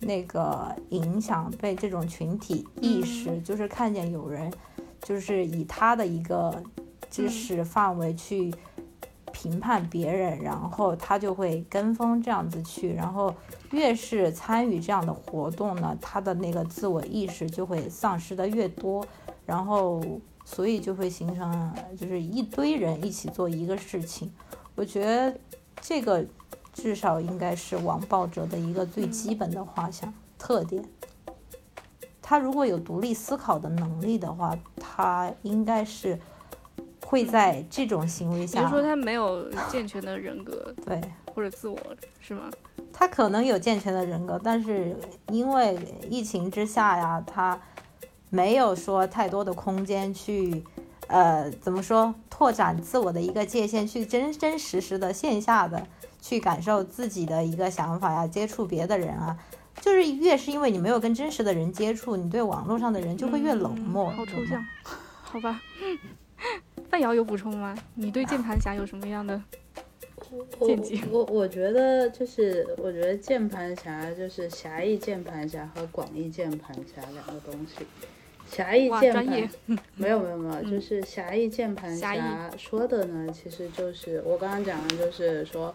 [0.00, 4.52] 那个影响，被这种群体意识，就是看见有人，
[5.00, 6.62] 就是以他的一个
[7.08, 8.52] 知识范围去。
[9.42, 13.34] 评判别人，然后他就会跟风这样子去，然后
[13.70, 19.02] 越是参与这样的活动呢，他的那个自我意识就会丧失的越多，
[19.46, 20.04] 然后
[20.44, 24.30] 所以就会形成就是一堆人一起做一个事情。
[24.74, 25.34] 我觉得
[25.80, 26.22] 这个
[26.74, 30.84] 至少应该是网暴者的一个最基本的画像特点。
[32.20, 36.20] 他如果有独立思考的能力的话，他应该是。
[37.10, 41.00] 会在这种行为下，比如说他没有健全的人格， 对，
[41.34, 41.76] 或者自我
[42.20, 42.48] 是吗？
[42.92, 44.96] 他可能有健全的人格，但是
[45.32, 45.76] 因为
[46.08, 47.60] 疫情之下呀，他
[48.28, 50.62] 没有说太多的空间去，
[51.08, 55.84] 呃，怎么说，拓展自我的一个界限，去真真实实的线下的
[56.20, 59.36] 去感受自己的一个想法呀，接触别的人啊，
[59.80, 64.10] 就是越是因为你没有跟真实的人接触，你对网络上的人就会越冷漠。
[64.10, 64.64] 好抽象，
[65.24, 65.60] 好吧。
[66.90, 67.76] 范瑶有补充吗？
[67.94, 69.40] 你对键盘侠有什么样的
[70.66, 71.00] 见解？
[71.10, 77.86] 我我觉得就是，我觉得键盘侠就是狭义键盘侠和广义键盘侠两个东西。
[78.48, 79.24] 狭义，键盘
[79.94, 85.72] 没有没有没有，就是狭义键盘侠说的呢，其实就是我刚刚讲的，就是说，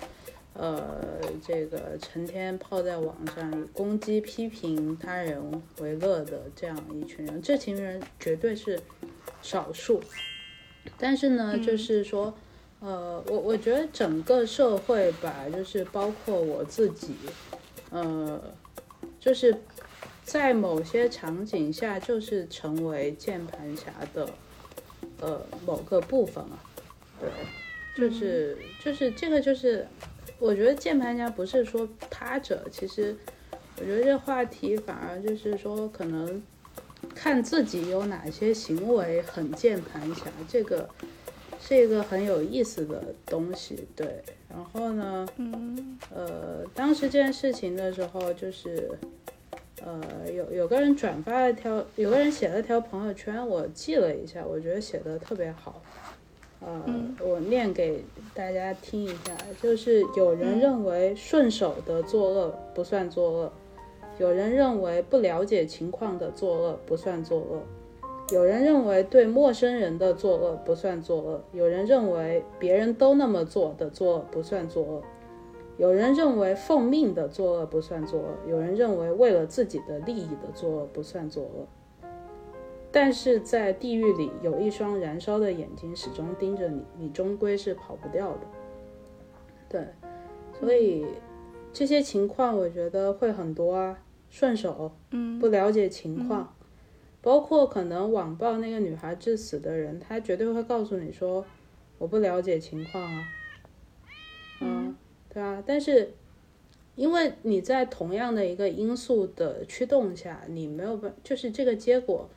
[0.51, 1.01] 呃，
[1.41, 5.41] 这个成天泡在网上以攻击批评他人
[5.79, 8.77] 为乐的这样一群人，这群人绝对是
[9.41, 10.01] 少数，
[10.97, 12.33] 但是呢，就是说，
[12.79, 17.15] 呃，我我觉得整个社会吧，就是包括我自己，
[17.89, 18.41] 呃，
[19.19, 19.55] 就是
[20.23, 24.29] 在某些场景下，就是成为键盘侠的
[25.19, 26.59] 呃某个部分啊，
[27.19, 27.29] 对，
[27.95, 29.87] 就是就是这个就是，
[30.39, 33.15] 我觉得键盘侠不是说他者，其实
[33.77, 36.41] 我觉得这话题反而就是说可能
[37.15, 40.87] 看自己有哪些行为很键盘侠，这个
[41.59, 44.21] 是一个很有意思的东西，对。
[44.49, 45.97] 然后呢，嗯。
[46.13, 48.91] 呃，当时这件事情的时候，就是，
[49.83, 55.81] 呃，有有个人转发了条，有个人写了条朋友圈，我记了一下，我觉得写的特别好，
[56.59, 56.83] 呃，
[57.19, 63.53] 我念给大家听一下，就是有人认为顺手的作恶不算作恶，
[64.17, 67.61] 有人认为不了解情况的作恶不算作恶。
[68.31, 75.03] 有人认为对陌生人的作恶不算作恶，有人认为别人都那么做的作恶不算作恶，
[75.77, 81.67] 有人认为奉命的作恶不算作恶，有人认为为了自己的利益的作恶不算作恶。
[82.91, 88.39] 但是在地狱里有一双燃烧的眼睛始终盯着你，你终归是跑不掉的。
[89.69, 89.85] 对，
[90.59, 91.05] 所以
[91.71, 93.99] 这些情况我觉得会很多啊，
[94.35, 95.39] 顺手嗯。
[95.39, 96.53] 不了解情况，
[97.21, 101.45] 包括可能网暴那个女孩致死的人，他绝对会告诉你说
[101.97, 103.27] 我不了解情况啊，
[104.59, 104.93] 嗯，
[105.29, 106.11] 对啊，但是
[106.95, 112.29] 因为你在同样的一个因素的驱动下，你没有办，就是这个结果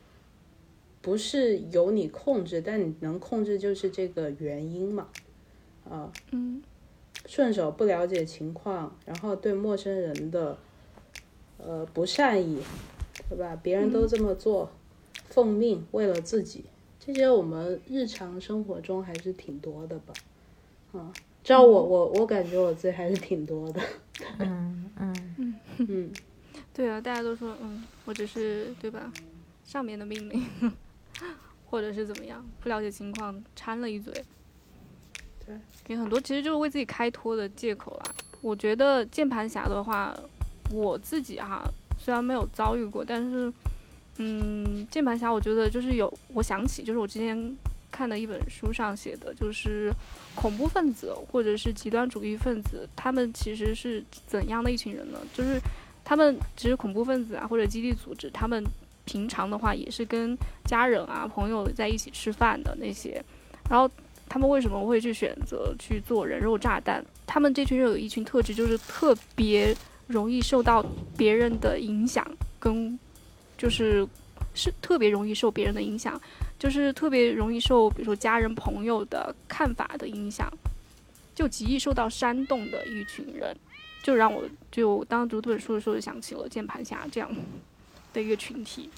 [1.02, 5.08] 不是由你控制，但你能控制就是这个原因嘛，
[5.90, 6.62] 啊，嗯。
[7.26, 10.56] 顺手不了解情况，然后对陌生人的
[11.58, 12.58] 呃不善意，
[13.28, 13.58] 对吧？
[13.62, 14.70] 别人都这么做，
[15.28, 16.64] 奉命为了自己，
[16.98, 20.12] 这些我们日常生活中还是挺多的吧？
[20.92, 21.12] 啊，
[21.44, 23.80] 知道我我我感觉我自己还是挺多的，
[24.38, 26.12] 嗯嗯嗯，
[26.72, 29.12] 对啊，大家都说，嗯，我只是对吧，
[29.64, 30.42] 上面的命令，
[31.66, 34.12] 或者是怎么样，不了解情况掺了一嘴，
[35.44, 38.14] 对，给很多其实就是为自己开脱的借口啦。
[38.40, 40.16] 我觉得键盘侠的话，
[40.70, 41.62] 我自己哈
[41.98, 43.52] 虽然没有遭遇过，但是，
[44.18, 47.56] 嗯，键盘侠我觉得就是有，我想起就是我之前
[47.90, 49.92] 看的一本书上写的，就是
[50.34, 55.18] 恐怖分子或者是极端主义分子，他们其实是怎样的一群人呢？
[55.32, 55.60] 就是
[56.04, 58.62] 他们其实恐怖分子啊或者基地组织，他们
[59.04, 63.22] 平常的话也是跟家人啊朋友在一起吃饭的那些，
[63.70, 63.90] 然后
[64.28, 67.04] 他们为什么会去选择去做人肉炸弹？
[67.26, 69.74] 他们这群人有一群特质，就是特别
[70.08, 70.84] 容易受到
[71.16, 72.26] 别人的影响，
[72.58, 72.98] 跟
[73.56, 74.04] 就是
[74.54, 76.20] 是特别容易受别人的影响，
[76.58, 80.52] 就是特别容易受比如说家人朋友的看法的影响，
[81.34, 83.56] 就极易受到煽动的一群人，
[84.02, 84.42] 就让我
[84.72, 87.30] 就当读这本书的时候就想起了键盘侠这样
[88.12, 88.90] 的一个群体。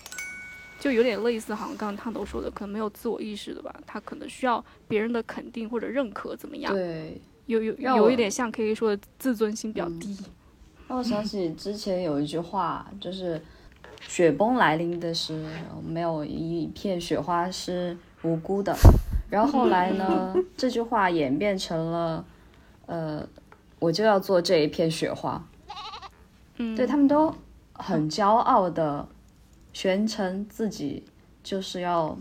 [0.79, 6.73] 就有点类似，好像刚刚烫头说的，可能没有自我意识的吧，他可能需要别人的肯定或者认可，怎么样？
[6.73, 10.17] 对，有有有一点像 K K 说的自尊心比较低。
[10.91, 13.41] 让我想起之前有一句话，就是
[14.01, 15.33] 雪崩来临的时
[15.73, 18.77] 候，没有一片雪花是无辜的。
[19.31, 22.25] 然后后来呢， 这句话演变成了，
[22.87, 23.25] 呃，
[23.79, 25.41] 我就要做这一片雪花。
[26.57, 27.33] 嗯，对他们都
[27.75, 29.07] 很骄傲的
[29.73, 31.05] 宣称自己
[31.45, 32.19] 就是要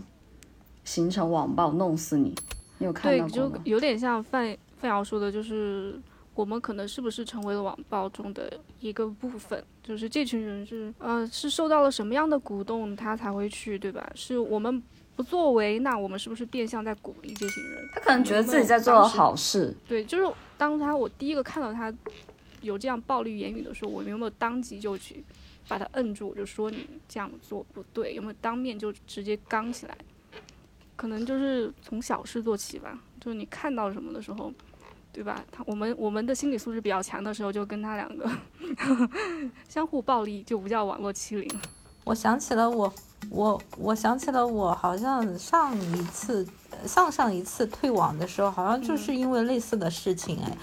[0.84, 2.32] 形成网暴弄死你。
[2.78, 3.56] 你有看，到过吗？
[3.56, 6.00] 就有点像范范瑶说的，就是
[6.34, 9.62] 我们可能是不是成为了网暴中的一个部分？
[9.82, 14.10] 就是这群人是呃是受到了什么样的鼓动，他才会去，对吧？
[14.14, 14.82] 是我们
[15.16, 17.88] 不作为，那我们是不是变相在鼓励这群人？
[17.92, 19.74] 他可能觉得自己在做好事。
[19.88, 21.92] 对，就是当他我第一个看到他
[22.62, 25.22] 有这样暴力言语的时候，我有没有当即就去
[25.68, 28.14] 把他摁住，我就说你这样做不对？
[28.14, 29.98] 有没有当面就直接刚起来？
[30.96, 34.52] 可能就是从小事做起吧，就是你看到什么的时候，
[35.20, 35.38] 对吧？
[35.52, 38.26] 他我们我们的心理素质比较强的时候，就跟他两个
[39.68, 41.60] 相互暴力，就不叫网络欺凌。
[42.04, 42.90] 我想起了我，
[43.28, 46.48] 我我想起了我好像上一次、
[46.86, 50.56] 上上一次退网的时候，好像就是因为类似的事情，哎，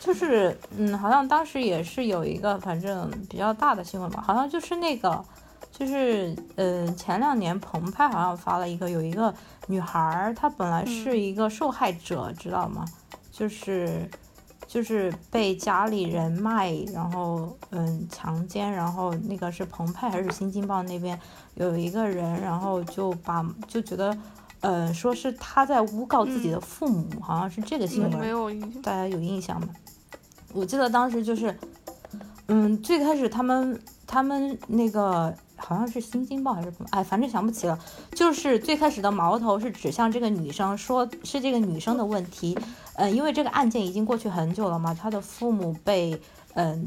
[0.00, 5.24] 就是嗯，好像当时也是有一个反正比较大的新闻吧，好像就是那个
[5.70, 9.32] 就是呃前两年澎湃好像发了一个，有一个
[9.68, 12.84] 女孩儿，她本来是一个受害者，知道吗？
[13.40, 14.06] 就是
[14.66, 21.18] 就是被家里人卖，然后嗯强奸，然后那个是澎湃还是新京报那边
[21.54, 24.14] 有一个人，然后就把就觉得。
[24.62, 28.10] 呃，说是他在诬告自己的父母，好像是这个新闻，
[28.82, 29.68] 大家有印象吗？
[30.52, 31.58] 我记得当时就是，
[32.48, 37.78] 嗯，最开始他们他们那个好像是新京报还是哎，反正想不起了，
[38.12, 42.58] 就是最开始的矛头是指向这个女生，说是这个女生的问题，
[43.00, 46.20] 嗯，因为这个案件已经过去很久了嘛，他的父母被
[46.54, 46.86] 嗯。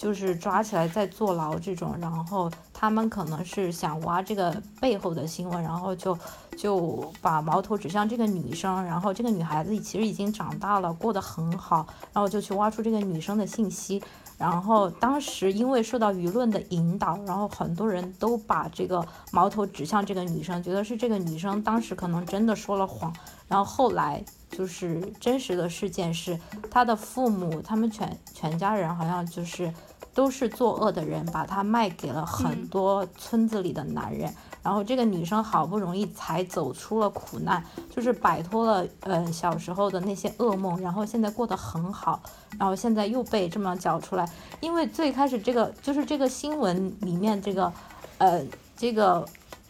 [0.00, 6.18] 就是抓起来在坐牢这种，然后他们可能是想挖这个背后的新闻，然后就
[6.56, 14.02] 就把矛头指向这个女生，然后这个女孩子其实已经长大了，过得很好，然后就去挖出这个女生的信息，
[14.38, 23.14] 然后当时因为受到舆论的引导，然后很多人都把这个矛头指向这个女生，觉得是这个女生当时可能真的说了谎，
[23.50, 26.40] 然后后来就是真实的事件是
[26.70, 29.70] 他的父母，他们全全家人好像就是。
[30.12, 34.28] 都是作恶的人，把他卖给了很多村子里的男人，
[34.60, 42.20] 然后这个女生好不容易才走出了苦难，就是摆脱了呃小时候的那些噩梦，然后现在过得很好，
[42.58, 44.28] 然后现在又被这么搅出来，
[44.60, 47.72] 因为最开始这个就是这个新闻里面这个，
[48.18, 48.44] 呃
[48.76, 49.24] 这个，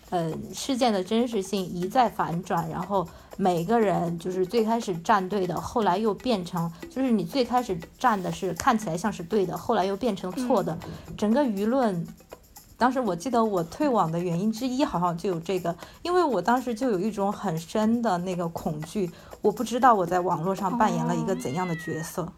[0.09, 3.07] 呃事件的真实性一再反转，然后。
[3.41, 10.77] 每个人就是最开始站队的，后来又变成，就是你最开始站的是看起来像是对的，后来又变成错的。
[11.17, 12.07] 整个舆论，
[12.77, 19.11] 当时我记得我退网的原因之一好像就有这个，因为我当时就有一种很深的那个恐惧，
[19.41, 22.31] 我不知道我在网络上扮演了一个怎样的角色，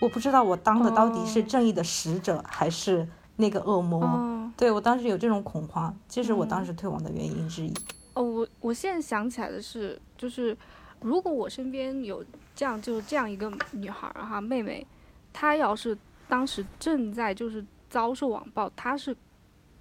[0.00, 4.50] 我不知道我当的到底是正义的使者还是那个恶魔。
[4.56, 7.74] 对我当时有这种恐慌，这是我当时退网的原因之一。
[8.16, 10.56] 哦，我我现在想起来的是，就是
[11.02, 14.86] 如果我身边有这样就是这样一个女孩儿哈，妹妹，
[15.34, 15.96] 她要是
[16.26, 19.14] 当时正在就是遭受网暴，她是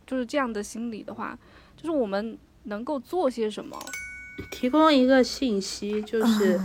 [0.06, 1.40] 就是这样的心理的话，
[1.78, 3.80] 就是我们能够做些什么？
[4.52, 6.60] 提供一个信息，就是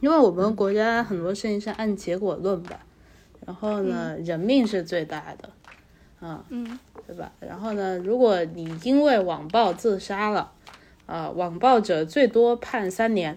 [0.00, 2.78] 因为我们国家很多事情是按结果论吧，
[3.44, 5.50] 然后呢，人命是最大的，
[6.24, 7.32] 啊，嗯，对吧？
[7.40, 10.52] 然后呢，如果你因为网暴自杀了。
[11.10, 13.36] 啊，网暴者最多判三年，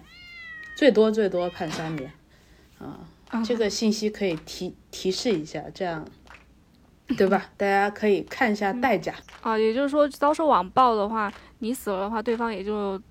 [0.76, 2.14] 最多最多判三年，
[2.78, 3.00] 啊，
[3.44, 6.08] 这个信息可以提提示一下，这样，
[7.18, 7.50] 对吧？
[7.58, 13.02] 大家可以看一下代价啊，也就是说，遭受网暴的话，你死了的话，对方也就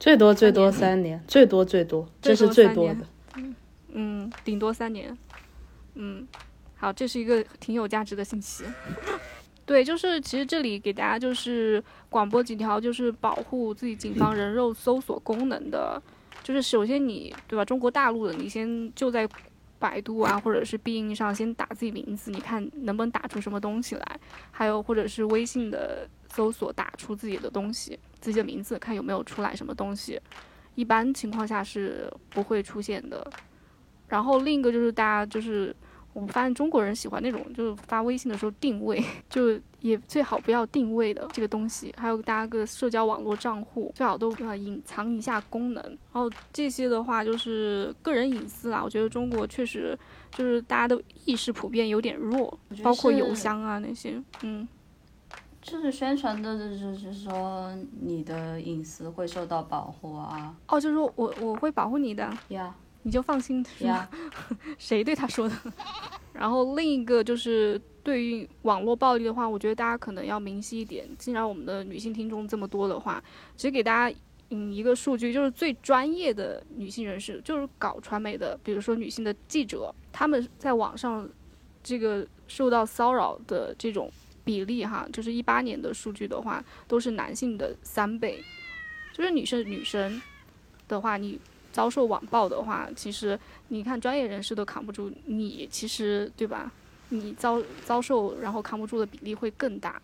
[0.00, 3.06] 最多最多三年，最多最多，这是最多的，
[3.92, 5.14] 嗯，顶多三年，
[5.96, 6.26] 嗯，
[6.76, 8.64] 好，这是一个挺有价值的信息。
[9.66, 16.00] 对，就是其实这里给大家就是广播几条，就是保护自己警方人肉搜索功能的，
[16.44, 17.64] 就是首先你对吧？
[17.64, 19.28] 中国大陆的你先就在
[19.80, 24.20] 百度啊，或者是必应上先打自己名字，你看能不能打出什么东西来？
[24.52, 30.20] 还有或者是微信的搜索打出自己的东西，自己的名字看有没有出来什么东西，
[30.76, 33.28] 一般情况下是不会出现的。
[34.06, 35.74] 然后另一个就是大家就是。
[36.22, 41.94] 我发现中国人喜欢那种，就是发微信的时候定位， 就也最好不要定位的这个东西。
[41.98, 45.82] 还有大家个社交网络账户，最好都呃隐藏一下功能。
[45.84, 48.80] 然后这些的话就是个人隐私啦。
[48.82, 49.98] 我觉得中国确实
[50.30, 54.66] 就是大家的意识普遍有点弱，包括邮箱啊那些，嗯，
[55.60, 60.56] 就是宣传的，就是说你的隐私会受到保护啊。
[60.68, 62.74] 哦，就是说我我会保护你的呀。
[63.06, 64.10] 你就放心呀，
[64.78, 65.54] 谁对他说的？
[66.34, 71.08] 然后另一个就是对于网络暴力的话，我觉得大家可能要明晰一点。
[71.16, 73.22] 既然我们的女性听众这么多的话，
[73.54, 74.16] 其实给大家
[74.50, 81.28] 嗯一个数据，就是最专业的女性人士，就是搞传媒的，比如说女性的记者，他们在网上
[81.84, 84.10] 这个受到骚扰的这种
[84.44, 88.42] 比例哈，就是一八年的数据的话，都是男性的三倍。
[89.12, 90.20] 就是女生女生
[90.88, 91.38] 的话，你。
[91.76, 96.72] 遭受网暴的话，其实你看专业人士都扛不住，你其实对吧？
[97.10, 100.00] 你遭遭受然后扛不住的比例会更大。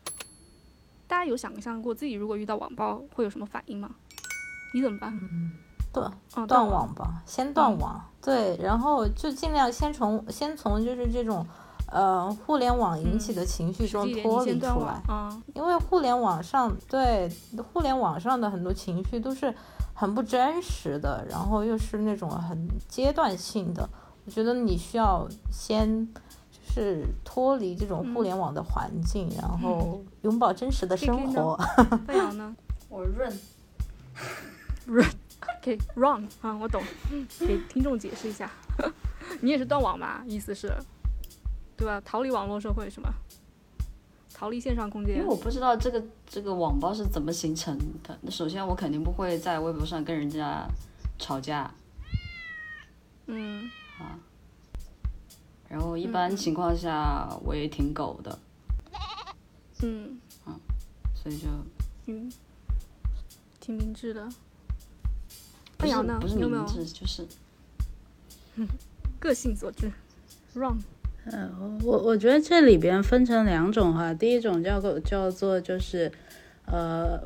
[1.08, 3.88] 大家有想象过自己如果遇到网暴会有什么反应吗？
[4.74, 5.18] 你怎么办？
[5.90, 7.98] 断断网吧，先断网。
[8.20, 11.46] 对，然后就尽量先从先从就是这种
[11.90, 15.02] 呃互联网引起的情绪中脱离出来。
[15.08, 17.30] 嗯，因为互联网上对
[17.72, 19.54] 互联网上的很多情绪都是。
[19.94, 23.88] 很不真实的，然后又是那种很阶段性的，
[24.24, 26.06] 我觉得你需要先
[26.50, 31.56] 就就是脱离这种互联网的环境，然后拥抱真实的生活。
[32.06, 32.56] 飞扬呢
[32.88, 33.30] 我润
[34.86, 36.82] ，？OK wrong 啊，我懂，
[37.40, 38.50] 给听众解释一下，
[39.40, 40.22] 你也是断网吧？
[40.26, 40.72] 意思是，
[41.76, 42.00] 对吧？
[42.04, 43.12] 逃离网络社会是吗？
[44.42, 45.28] 逃离线上空间因为。
[45.28, 48.18] 我不知道这个这个网暴是怎么形成的。
[48.22, 50.66] 那首先我肯定不会在微博上跟人家
[51.16, 51.72] 吵架，
[53.26, 53.70] 嗯
[54.00, 54.18] 啊
[55.68, 58.36] 然后一般情况下我也挺狗的，
[59.82, 60.58] 嗯啊
[61.14, 61.46] 所以就
[62.06, 62.28] 嗯，
[63.60, 64.28] 挺明智的。
[65.78, 65.94] 不是？
[66.18, 67.24] 不是明智，就是
[69.20, 69.92] 个性所致
[70.56, 70.80] ？wrong。
[71.30, 76.10] 嗯，我我觉得这里边分成两种哈，第一种叫做叫做就是，
[76.66, 77.20] 呃，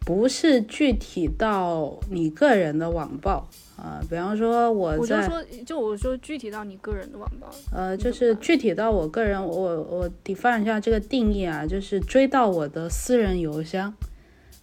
[0.00, 13.92] 不是具体到你个人的网暴啊、比方说我在我就说，就我说具体到你个人的网暴，呃，就是具体到我个人，我我 define 一下这个定义啊，就是追到我的私人邮箱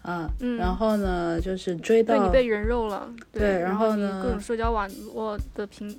[0.01, 5.93] 啊，嗯然后呢就是追到对你被人肉了，对然后呢各种社交网络的评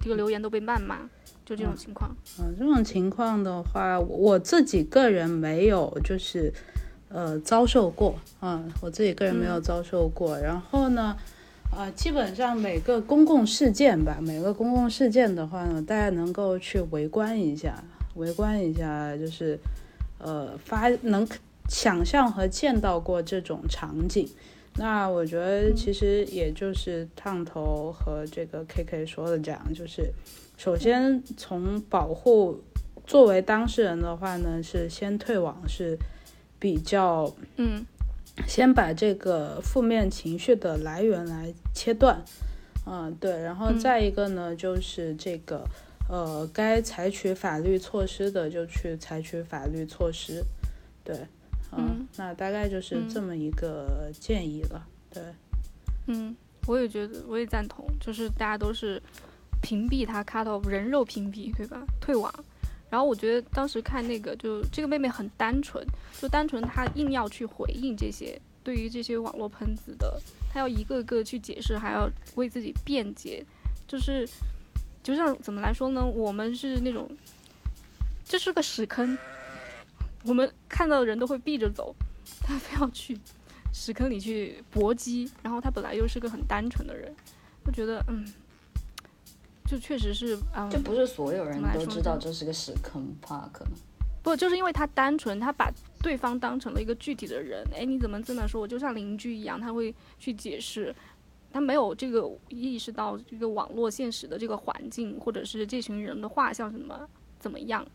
[0.00, 1.00] 这个留言都被谩骂，
[1.48, 2.14] 就这种情况。
[2.38, 6.52] 嗯，这种情况的话，我我自己个人没有就是
[7.08, 10.38] 呃遭受过啊、我自己个人没有遭受过。
[10.38, 11.16] 然后呢，
[11.74, 17.82] 啊、基本上每个公共事件吧，每个公共事件的话呢，大家能够去围观一下，
[18.16, 19.58] 围观一下，就是
[20.18, 21.26] 呃发能
[21.68, 24.28] 想象和见到过这种场景。
[24.74, 30.12] 那我觉得其实也就是烫头和这个 KK 说的这样，就是
[30.58, 32.60] 首先从保护
[33.06, 35.96] 作为当事人的话呢，是先退网是
[36.58, 37.86] 比较嗯。
[38.46, 42.22] 先把这个负面情绪的来源来切断，
[42.86, 43.78] 嗯，对，然后嗯。
[43.78, 45.64] 再一个呢，就是这个
[46.08, 50.42] 呃，该采取法律措施的就去采取法律措施，
[51.04, 51.16] 对，
[51.72, 52.06] 嗯。
[52.16, 55.22] 那大概就是嗯这么一个建议了，对，
[56.06, 56.36] 嗯，
[56.66, 59.02] 我也觉得，我也赞同，就是大家都是
[59.62, 61.82] 屏蔽他 cut off 人肉屏蔽，对吧？
[62.00, 62.32] 退网。
[62.90, 65.84] 然后我觉得当时看那个，就这个妹妹很单纯，
[66.20, 70.18] 就单纯她硬要去回应这些对于这些网络喷子的，
[70.50, 73.44] 她要一个个去解释，还要为自己辩解，
[73.86, 74.26] 就是
[75.02, 76.02] 就像怎么来说呢？
[76.02, 77.10] 我们是那种
[78.24, 79.18] 这是个屎坑，
[80.24, 81.94] 我们看到的人都会避着走，
[82.40, 83.18] 她非要去
[83.70, 87.14] 屎坑里去搏击，然后她本来又是个很单纯的人，
[87.66, 88.26] 就觉得嗯，
[89.68, 93.50] 就确实是嗯，就不是所有人都知道这是个屎坑吧？
[93.52, 93.74] 可能
[94.22, 95.70] 不就是因为他单纯，他把
[96.02, 98.60] 对方当成了一个具体的人，哎，你怎么这么说？
[98.60, 100.94] 我就像邻居一样，他会去解释。
[101.50, 107.08] 他没有这个意识到这个网络现实的这个环境，或者是这群人的画像什么
[107.38, 107.86] 怎么样，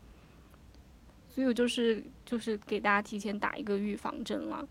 [1.32, 4.66] 所以我就是就是给大家提前打一个预防针了。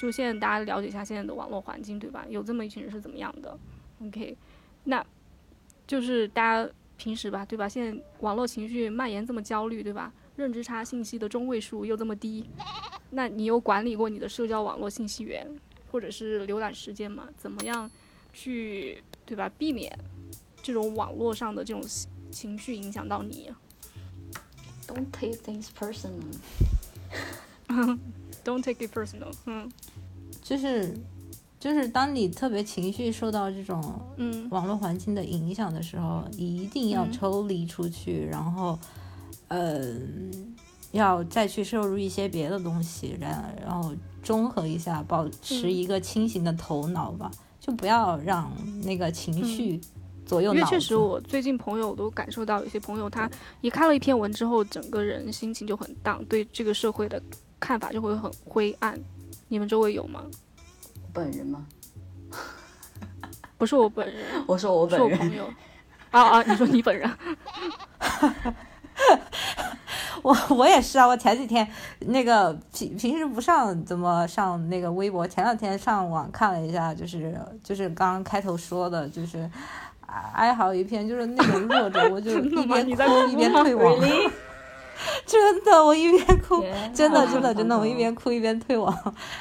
[0.00, 2.24] 就现在大家了解一下现在的网络环境，对吧？
[2.28, 3.58] 有这么一群人是怎么样的
[4.00, 4.36] ？OK，
[4.84, 5.04] 那
[5.90, 7.68] 就是大家平时吧，对吧？
[7.68, 10.12] 现在网络情绪蔓延这么焦虑，对吧？
[10.36, 12.48] 认知差信息的中位数又这么低，
[13.10, 15.44] 那你有管理过你的社交网络信息源
[15.90, 17.28] 或者是浏览时间吗？
[17.36, 17.90] 怎么样
[18.32, 19.50] 去对吧？
[19.58, 19.92] 避免
[20.62, 23.50] 这种网络上的这种情情绪影响到你。
[24.86, 26.22] don't take things personal。
[28.44, 29.34] Don't take it personal。
[29.46, 29.68] 嗯
[30.40, 30.94] 就是
[31.60, 38.78] 就是当你特别情绪受到这种嗯网络环境的影响的时候，一定要嗯抽离出去，然后，
[39.48, 39.84] 呃，
[40.92, 47.30] 要再去摄入一些别的东西，然然后中和一下，保持嗯一个清醒的头脑吧，
[47.60, 48.50] 就不要让
[48.82, 49.78] 那个情绪
[50.24, 50.58] 左右脑子。
[50.60, 53.30] 因为确实，我最近朋友都感受到，有些朋友他
[53.60, 57.22] 一看了一篇文之后，整个人心情就很荡，对这个社会的
[57.60, 58.98] 看法就会很灰暗。
[59.48, 60.24] 你们周围有吗？
[61.12, 61.66] 本人吗？
[63.58, 65.44] 不是我本人，我说我本人，我朋友。
[66.10, 66.42] 啊啊！
[66.42, 67.08] 你说你本人？
[70.22, 71.66] 我我也是啊，我前几天
[72.00, 79.38] 那个平平时不上怎么上那个微博，前两天上网看了一下，就是就是刚刚开头说的，就是
[80.04, 83.96] 啊哀嚎一片，就是那种弱者，我就 一边吗你在哭一边退网。
[85.26, 86.62] 真的，我一边哭，
[86.94, 88.92] 真的真的真的，我一边哭一边退网。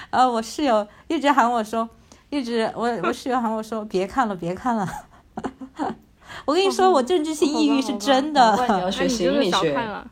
[0.09, 1.87] 啊 我室友一直喊我说，
[2.29, 4.87] 一直我 我室友喊我说别看了别看了。
[6.45, 8.55] 我跟你说，我政治性抑郁是真的。
[8.55, 9.51] 你要那学心理学。
[9.51, 10.11] 少看了。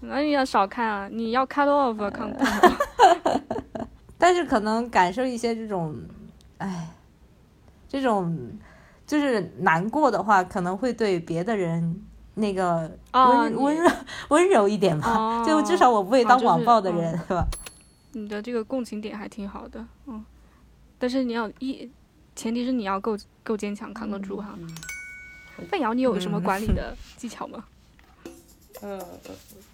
[0.00, 1.08] 那你要少看啊！
[1.10, 2.72] 你要 cut off 啊看看。
[4.16, 5.96] 但是可能感受一些这种，
[6.58, 6.88] 哎，
[7.88, 8.36] 这种
[9.06, 12.00] 就是难过的话，可能会对别的人
[12.38, 13.90] 那个哦温温柔
[14.30, 17.46] 温柔一点吧，哦 就至少我不会当网暴的嗯人，是吧？
[18.12, 20.24] 你的这个共情点还挺好的，嗯，
[20.98, 21.90] 但是你要一，
[22.34, 24.54] 前提是你要够够坚强，扛得住哈。
[24.58, 24.68] 嗯
[25.68, 27.64] 范瑶，你有什么嗯管理的技巧吗？
[28.80, 29.04] 呃，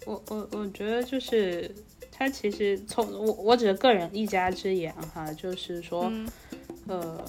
[0.07, 1.69] 我我我觉得就是
[2.11, 6.27] 他其实从我我只是个人一家之言哈，就是说，嗯
[6.87, 7.23] 呃，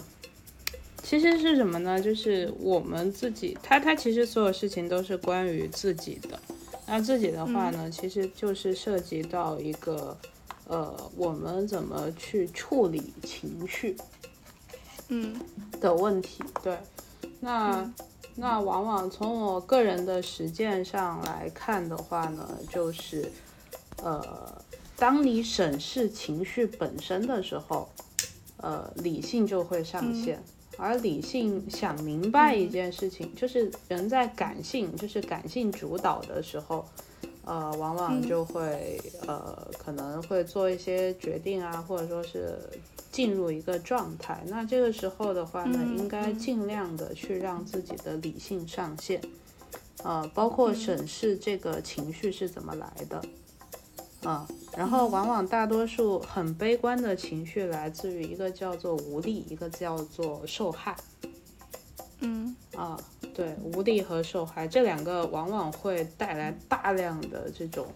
[1.09, 2.01] 其实是什么呢？
[2.01, 6.37] 就是我们自己，他他其实所有事情都是关于自己的。
[6.85, 10.19] 那自己的话呢，其实就是涉及到一个，
[10.67, 13.97] 呃，我们怎么去处理情绪
[15.07, 15.41] 嗯
[15.81, 16.43] 的问题。
[16.61, 16.77] 对，
[17.39, 17.89] 那。
[18.39, 23.33] 那往往从我个人的实践上来看的话呢，就是，
[24.03, 24.63] 呃，
[24.99, 27.89] 当你审视情绪本身的时候，
[28.59, 30.39] 呃，理性就会上线，
[30.77, 36.85] 而理性想明白一件事情，就是人在感性，就是感性主导的时候，
[37.45, 42.59] 呃，往往就会、呃，可能会做一些决定啊，或者说是
[43.11, 44.43] 进入一个状态。
[44.47, 49.21] 那这个时候的话呢，嗯应该尽量的去让自己的理性上线，
[50.03, 53.23] 呃，包括审视这个情绪是怎么来的。
[54.27, 60.97] 啊、然后往往大多数很悲观的情绪来自于一个叫做无力，一个叫做受害。
[62.19, 62.99] 嗯啊，
[63.33, 67.87] 对，无力和受害这两个往往会带来大量的这种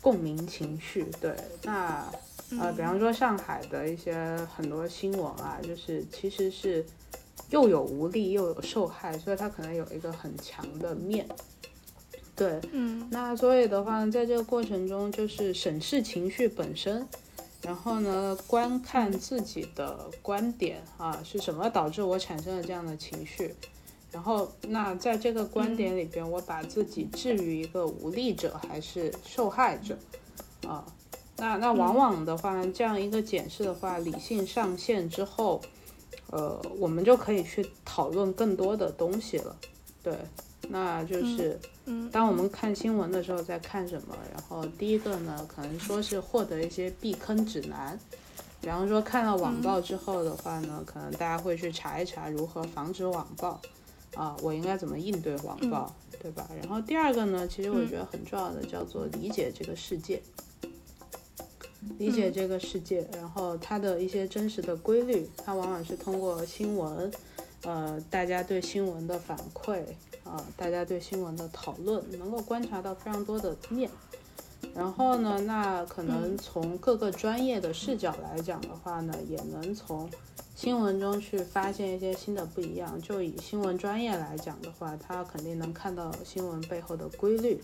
[0.00, 1.04] 共鸣情绪。
[1.20, 2.06] 对，那
[2.60, 6.86] 呃，比方说上海的一些很多新闻啊，就是其实是
[7.50, 11.26] 又有无力又有受害，所以它可能有一个很强的面。
[12.36, 17.08] 对，嗯那所以的话，在这个过程中，就是审视情绪本身，
[17.62, 23.54] 然后呢，观看自己的观点啊，是什么导致我产生了这样的情绪，
[24.12, 29.96] 然后那在这个观点里边，我把自己置于一个无力者还是受害者
[30.68, 30.84] 啊？
[31.38, 35.62] 那那往往的话，这样一个检视的话，理性上线之后，
[36.30, 39.56] 呃，我们就可以去讨论更多的东西了，
[40.02, 40.14] 对。
[40.68, 44.16] 那就是，嗯当我们看新闻的时候在看什么？
[44.32, 47.98] 然后第一个呢，可能说是获得一些避坑指南，
[48.60, 53.60] 比方说看了网暴之后的话呢，可能大家会去查一查如何防止网暴，
[54.14, 56.48] 啊，我应该怎么应对网暴，对吧？
[56.60, 60.20] 然后第二个呢，其实我觉得很重要的叫做理解这个世界，
[61.98, 67.10] 理解这个世界，然后它的一些真实的规律，它往往是通过新闻，
[67.62, 69.84] 呃，大家对新闻的反馈。
[70.26, 73.88] 啊，大家对新闻的讨论能够观察到非常多的面，
[74.74, 80.10] 然后呢，那可能从各个专业的视角来讲的话呢，也能从
[80.56, 83.00] 新闻中去发现一些新的不一样。
[83.00, 87.60] 就以新闻专业来讲的话，他肯定能看到新闻背后的规律、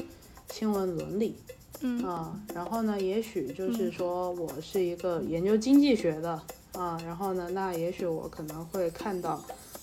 [0.53, 1.35] 新闻伦理。
[1.81, 6.41] 嗯啊，然后呢，也许就是说我是一个研究经济学的
[6.75, 9.43] 啊，然后呢，那也许我可能会看到。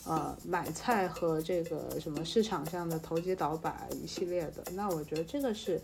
[0.10, 5.80] 呃，买菜和这个什么市场上的投机倒把一系列的，那我觉得这个是，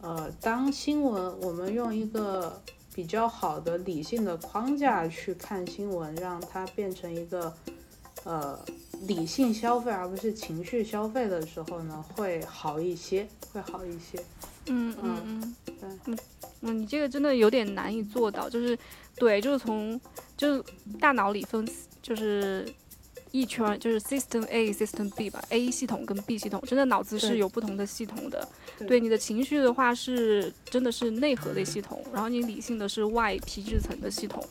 [0.00, 2.58] 呃，当新闻我们用一个
[2.94, 7.54] 比较好的理性的框架去看新闻，让它变成一个
[8.24, 8.58] 呃
[9.02, 14.18] 理性消费而不是情绪消费的时候呢，会好一些，会好一些。
[14.68, 15.74] 嗯嗯嗯，对
[16.06, 16.18] 嗯
[16.62, 18.78] 嗯，你这个真的有点难以做到，就是
[19.16, 20.00] 对，就是从
[20.34, 20.64] 就是
[20.98, 21.68] 大脑里分，
[22.00, 22.66] 就是。
[23.32, 28.48] 一圈就是 system A、system B 吧，A 系统跟 B 系统，真的脑子是有不同的系统的。
[28.78, 34.44] 对对你的情绪的话是真的是内核的系统，然后你理性的是外皮质层的系统。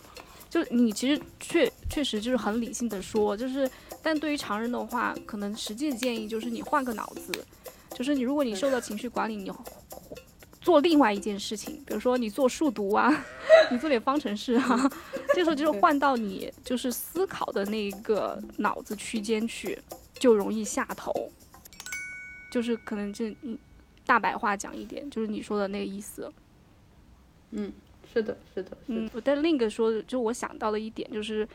[0.50, 3.70] 就你其实确确实就是很理性的说，就是
[4.02, 7.32] 但对于常人的话，可能实际建议就是你换个脑子，
[7.94, 9.52] 就是你如果你受到情绪管理，你
[10.62, 13.26] 做另外一件事情，比如说你做数独啊，
[13.72, 14.92] 你做点方程式啊，
[15.34, 19.80] 这时候就是换到你就是思考的那个脑子区间去，
[20.16, 21.14] 就容易下头。
[22.52, 23.58] 就是可能这嗯
[24.06, 26.32] 大白话讲一点，就是你说的那个意思。
[27.52, 27.72] 嗯，
[28.12, 28.78] 是的，是的，是的。
[28.88, 31.48] 嗯，我但另一个说，就我想到了一点，就是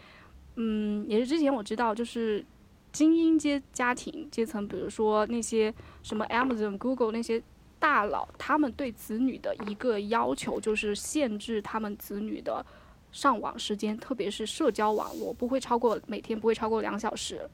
[0.57, 2.45] 嗯，也是之前我知道，就是
[2.91, 7.43] 精英阶家庭阶层，比如说那些什么 Amazon、Google 那些。
[7.79, 12.65] 大佬他们对子女的一个要求就是限制他们子女的
[13.13, 17.49] 上网时间，特别是社交网络不会超过每天不会超过两小时。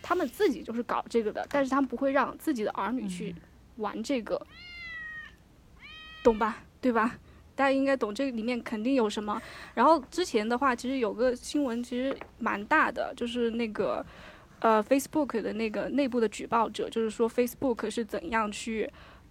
[0.00, 3.34] 他们自己就是搞这个的，但是他们不会让自己的儿女去
[3.76, 4.40] 玩这个，
[6.22, 6.62] 懂吧？
[6.80, 7.18] 对吧？
[7.56, 9.42] 大家应该懂这里面肯定有什么。
[9.74, 14.06] 然后之前的话，其实有个新闻其实蛮大的，就是那个
[14.60, 18.88] 呃 Facebook 的那个内部的举报者，就是说 Facebook 是怎样去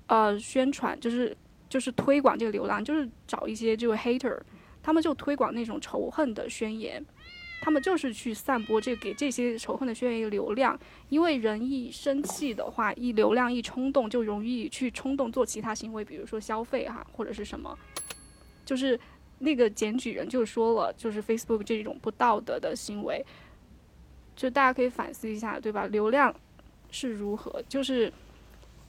[0.08, 1.36] 呃宣传，就是
[1.70, 4.38] 就是推广这个流浪，就是找一些这个 hater，
[4.82, 7.06] 他们就推广那种仇恨的宣言。
[7.60, 10.80] 他们就是去散播这给这些仇恨的宣言流量，
[11.10, 17.76] 因为人一生气的话，一流量一冲动，就容易去冲动做其他行为，比如说消费哈，或者是什么，
[18.64, 18.98] 就是
[19.40, 23.26] 那个检举人就说了，就是 Facebook 这种不道德的行为，
[24.36, 25.88] 就大家可以反思一下，对吧？
[25.88, 26.34] 流量
[26.92, 28.14] 是如何，就是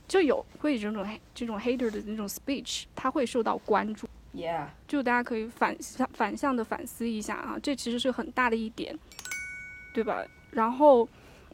[0.09, 4.09] 就有会这种这种 hater 的那种 speech，他会受到关注。
[4.35, 8.97] Yeah，就大家可以反向反向的反思一下啊，这其实是很大的一点，
[9.95, 10.25] 对吧？
[10.51, 11.09] 然后，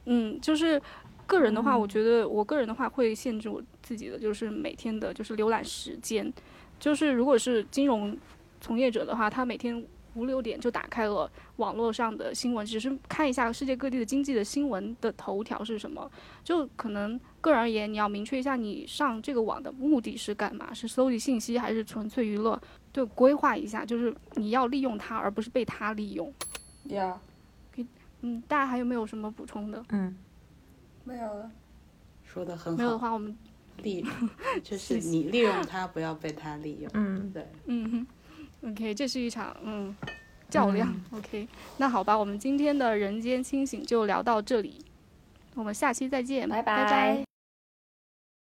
[0.07, 0.81] 嗯，就是
[1.27, 6.31] 个人的话，我觉得我个人的话会限制我自己的，就是每天的就是浏览时间，
[6.79, 8.17] 就是如果是金融
[8.61, 9.83] 从业者的话，他每天
[10.15, 16.11] 五六点就打开了网络上的新闻，只是看一下世界各地的经济的新闻的头条是什么，
[16.43, 22.59] 就可能个人而言，你要明确一下你上这个网的目的是干嘛，是搜集信息还是纯粹娱乐？
[22.91, 26.33] 对，规划一下，就是你要利用它，而不是被它利用。
[26.89, 27.17] Yeah，
[28.23, 29.85] 嗯，大家还有没有什么补充的？
[29.91, 30.17] 嗯，
[31.05, 31.51] 没有了。
[32.25, 33.37] 说的很好，没有的话，我们
[33.83, 34.03] 利
[34.65, 36.91] 就是你利用它，不要被它利用。
[36.95, 38.07] 嗯，对，嗯
[38.63, 39.95] 哼，OK，这是一场嗯
[40.49, 40.89] 较量。
[41.11, 44.83] OK，那好吧，我们今天的人间清醒就聊到这里，
[45.55, 47.25] 我们下期再见，拜拜拜